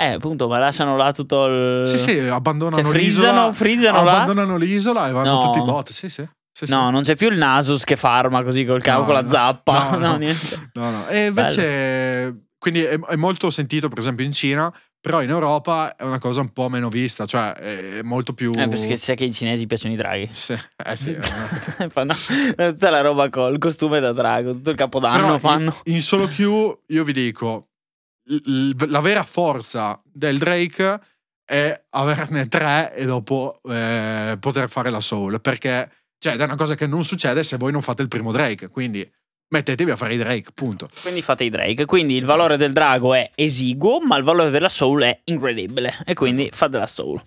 Eh, 0.00 0.12
appunto, 0.12 0.46
ma 0.46 0.58
lasciano 0.58 0.96
là 0.96 1.10
tutto 1.12 1.46
il. 1.46 1.82
Sì, 1.86 1.98
sì, 1.98 2.18
abbandonano 2.20 2.82
Cioè, 2.82 2.96
l'isola. 2.96 3.26
frizzano, 3.28 3.52
frizzano 3.52 4.04
là. 4.04 4.12
abbandonano 4.12 4.56
l'isola 4.56 5.08
e 5.08 5.12
vanno 5.12 5.32
No. 5.32 5.40
tutti 5.40 5.58
i 5.58 5.62
bot. 5.64 5.90
Sì, 5.90 6.08
sì. 6.08 6.24
sì, 6.52 6.66
sì. 6.66 6.70
No, 6.72 6.90
non 6.90 7.02
c'è 7.02 7.16
più 7.16 7.28
il 7.30 7.36
Nasus 7.38 7.82
che 7.82 7.96
farma 7.96 8.44
così 8.44 8.64
col 8.64 8.80
cavo 8.80 9.00
No, 9.00 9.06
con 9.06 9.14
la 9.14 9.28
zappa. 9.28 9.90
No, 9.92 9.96
No, 9.98 10.06
no. 10.10 10.16
niente. 10.16 10.70
No, 10.74 10.90
no. 10.90 11.06
E 11.08 11.26
invece, 11.26 12.46
quindi 12.58 12.82
è, 12.82 12.98
è 12.98 13.16
molto 13.16 13.50
sentito, 13.50 13.88
per 13.88 13.98
esempio, 13.98 14.24
in 14.24 14.32
Cina, 14.32 14.72
però 15.00 15.22
in 15.22 15.30
Europa 15.30 15.94
è 15.94 16.02
una 16.02 16.18
cosa 16.18 16.40
un 16.40 16.52
po' 16.52 16.68
meno 16.68 16.88
vista, 16.88 17.24
cioè 17.24 17.52
è 17.52 18.02
molto 18.02 18.32
più. 18.32 18.50
Eh, 18.56 18.68
perché 18.68 18.96
sai 18.96 19.16
che 19.16 19.24
ai 19.24 19.32
cinesi 19.32 19.66
piacciono 19.66 19.94
i 19.94 19.96
draghi. 19.96 20.28
Sì, 20.32 20.58
eh 20.84 20.96
sì. 20.96 21.10
eh. 21.12 21.88
fanno 21.88 22.14
tutta 22.56 22.90
la 22.90 23.00
roba 23.00 23.28
col 23.28 23.58
costume 23.58 24.00
da 24.00 24.12
drago, 24.12 24.52
tutto 24.52 24.70
il 24.70 24.76
capodanno 24.76 25.18
Però 25.18 25.38
fanno. 25.38 25.80
In, 25.84 25.94
in 25.94 26.02
solo 26.02 26.28
queue, 26.28 26.78
io 26.88 27.04
vi 27.04 27.12
dico, 27.12 27.68
la 28.88 29.00
vera 29.00 29.24
forza 29.24 30.00
del 30.04 30.38
Drake 30.38 31.00
è 31.44 31.84
averne 31.90 32.48
tre 32.48 32.94
e 32.94 33.06
dopo 33.06 33.60
eh, 33.68 34.36
poter 34.38 34.68
fare 34.68 34.90
la 34.90 35.00
soul, 35.00 35.40
perché 35.40 35.90
cioè, 36.18 36.36
è 36.36 36.42
una 36.42 36.56
cosa 36.56 36.74
che 36.74 36.86
non 36.86 37.04
succede 37.04 37.44
se 37.44 37.56
voi 37.56 37.72
non 37.72 37.82
fate 37.82 38.02
il 38.02 38.08
primo 38.08 38.32
Drake, 38.32 38.68
quindi 38.68 39.08
mettetevi 39.48 39.90
a 39.90 39.96
fare 39.96 40.14
i 40.14 40.16
Drake, 40.16 40.50
punto. 40.54 40.88
Quindi 41.02 41.22
fate 41.22 41.44
i 41.44 41.50
Drake. 41.50 41.84
Quindi 41.84 42.16
il 42.16 42.24
valore 42.24 42.56
del 42.56 42.72
drago 42.72 43.14
è 43.14 43.30
esiguo, 43.34 44.00
ma 44.00 44.16
il 44.16 44.24
valore 44.24 44.50
della 44.50 44.68
soul 44.68 45.02
è 45.02 45.20
incredibile. 45.24 45.96
E 46.04 46.14
quindi 46.14 46.50
fate 46.52 46.78
la 46.78 46.86
soul. 46.86 47.20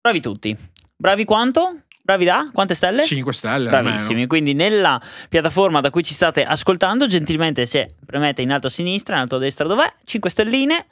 Bravi 0.00 0.20
tutti. 0.20 0.56
Bravi 0.96 1.24
quanto? 1.24 1.82
Bravi 2.02 2.24
da? 2.24 2.50
Quante 2.52 2.74
stelle? 2.74 3.04
5 3.04 3.32
stelle. 3.32 3.68
Bravissimi, 3.70 4.26
quindi 4.26 4.54
nella 4.54 5.00
piattaforma 5.28 5.80
da 5.80 5.90
cui 5.90 6.02
ci 6.02 6.14
state 6.14 6.44
ascoltando, 6.44 7.06
gentilmente 7.06 7.66
se 7.66 7.94
premete 8.04 8.42
in 8.42 8.50
alto 8.50 8.66
a 8.66 8.70
sinistra, 8.70 9.14
in 9.16 9.20
alto 9.22 9.36
a 9.36 9.38
destra 9.38 9.66
dov'è, 9.66 9.92
5 10.04 10.30
stelline. 10.30 10.86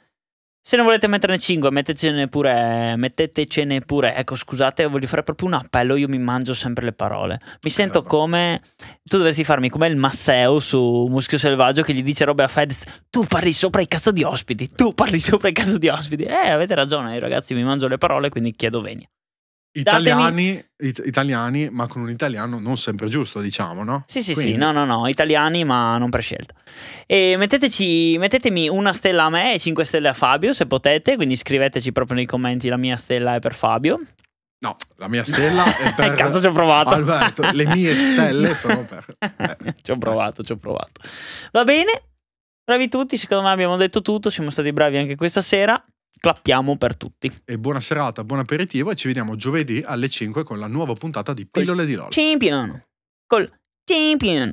Se 0.69 0.75
non 0.75 0.85
volete 0.85 1.07
metterne 1.07 1.39
5, 1.39 1.71
mettetecene 1.71 2.27
pure, 2.27 2.93
mettetecene 2.95 3.81
pure. 3.81 4.13
Ecco, 4.13 4.35
scusate, 4.35 4.85
voglio 4.85 5.07
fare 5.07 5.23
proprio 5.23 5.47
un 5.47 5.55
appello, 5.55 5.95
io 5.95 6.07
mi 6.07 6.19
mangio 6.19 6.53
sempre 6.53 6.85
le 6.85 6.91
parole. 6.91 7.39
Mi 7.63 7.71
sento 7.71 8.03
come... 8.03 8.61
Tu 9.03 9.17
dovresti 9.17 9.43
farmi 9.43 9.69
come 9.69 9.87
il 9.87 9.95
Masseo 9.95 10.59
su 10.59 11.07
Muschio 11.09 11.39
Selvaggio 11.39 11.81
che 11.81 11.91
gli 11.95 12.03
dice 12.03 12.23
robe 12.23 12.43
a 12.43 12.47
Fedez, 12.47 12.83
tu 13.09 13.25
parli 13.25 13.51
sopra 13.51 13.81
i 13.81 13.87
cazzo 13.87 14.11
di 14.11 14.21
ospiti, 14.21 14.69
tu 14.69 14.93
parli 14.93 15.17
sopra 15.17 15.49
i 15.49 15.53
cazzo 15.53 15.79
di 15.79 15.87
ospiti. 15.87 16.21
Eh, 16.25 16.51
avete 16.51 16.75
ragione, 16.75 17.15
io 17.15 17.19
ragazzi 17.19 17.55
mi 17.55 17.63
mangio 17.63 17.87
le 17.87 17.97
parole, 17.97 18.29
quindi 18.29 18.51
chiedo 18.51 18.79
venia. 18.79 19.09
Italiani, 19.71 20.63
it- 20.77 21.03
italiani, 21.05 21.69
ma 21.69 21.87
con 21.87 22.01
un 22.01 22.09
italiano 22.09 22.59
non 22.59 22.77
sempre 22.77 23.07
giusto, 23.07 23.39
diciamo, 23.39 23.83
no? 23.83 24.03
Sì, 24.07 24.21
sì, 24.23 24.33
Quindi- 24.33 24.53
sì, 24.53 24.57
no, 24.57 24.71
no, 24.71 24.83
no, 24.85 25.07
italiani 25.07 25.63
ma 25.63 25.97
non 25.97 26.09
per 26.09 26.21
scelta. 26.23 26.53
E 27.05 27.35
metteteci, 27.37 28.17
mettetemi 28.17 28.67
una 28.67 28.93
stella 28.93 29.25
a 29.25 29.29
me 29.29 29.53
e 29.53 29.59
5 29.59 29.85
stelle 29.85 30.07
a 30.09 30.13
Fabio 30.13 30.53
se 30.53 30.65
potete, 30.65 31.15
quindi 31.15 31.35
scriveteci 31.35 31.91
proprio 31.91 32.17
nei 32.17 32.25
commenti 32.25 32.67
la 32.67 32.77
mia 32.77 32.97
stella 32.97 33.35
è 33.35 33.39
per 33.39 33.53
Fabio. 33.53 33.99
No, 34.61 34.75
la 34.97 35.07
mia 35.07 35.23
stella 35.23 35.63
è 35.63 35.93
per 35.95 36.15
Cazzo 36.15 36.41
ci 36.41 36.47
ho 36.47 36.51
provato. 36.51 36.89
Alberto. 36.89 37.47
Le 37.51 37.65
mie 37.67 37.93
stelle 37.93 38.53
sono 38.55 38.85
per... 38.85 39.05
eh. 39.19 39.75
ci 39.81 39.91
ho 39.91 39.97
provato, 39.97 40.43
ci 40.43 40.51
ho 40.51 40.57
provato. 40.57 40.99
Va 41.51 41.63
bene, 41.63 42.01
bravi 42.65 42.89
tutti, 42.89 43.15
secondo 43.17 43.43
me 43.43 43.51
abbiamo 43.51 43.77
detto 43.77 44.01
tutto, 44.01 44.29
siamo 44.29 44.49
stati 44.49 44.73
bravi 44.73 44.97
anche 44.97 45.15
questa 45.15 45.41
sera. 45.41 45.81
Clappiamo 46.19 46.75
per 46.75 46.97
tutti. 46.97 47.31
E 47.45 47.57
buona 47.57 47.79
serata, 47.79 48.25
buon 48.25 48.39
aperitivo 48.39 48.91
e 48.91 48.95
ci 48.95 49.07
vediamo 49.07 49.37
giovedì 49.37 49.81
alle 49.85 50.09
5 50.09 50.43
con 50.43 50.59
la 50.59 50.67
nuova 50.67 50.93
puntata 50.93 51.33
di 51.33 51.47
Pillole 51.47 51.85
di 51.85 51.93
LOL. 51.93 52.09
Champion! 52.09 52.83
Col 53.25 53.49
champion! 53.85 54.51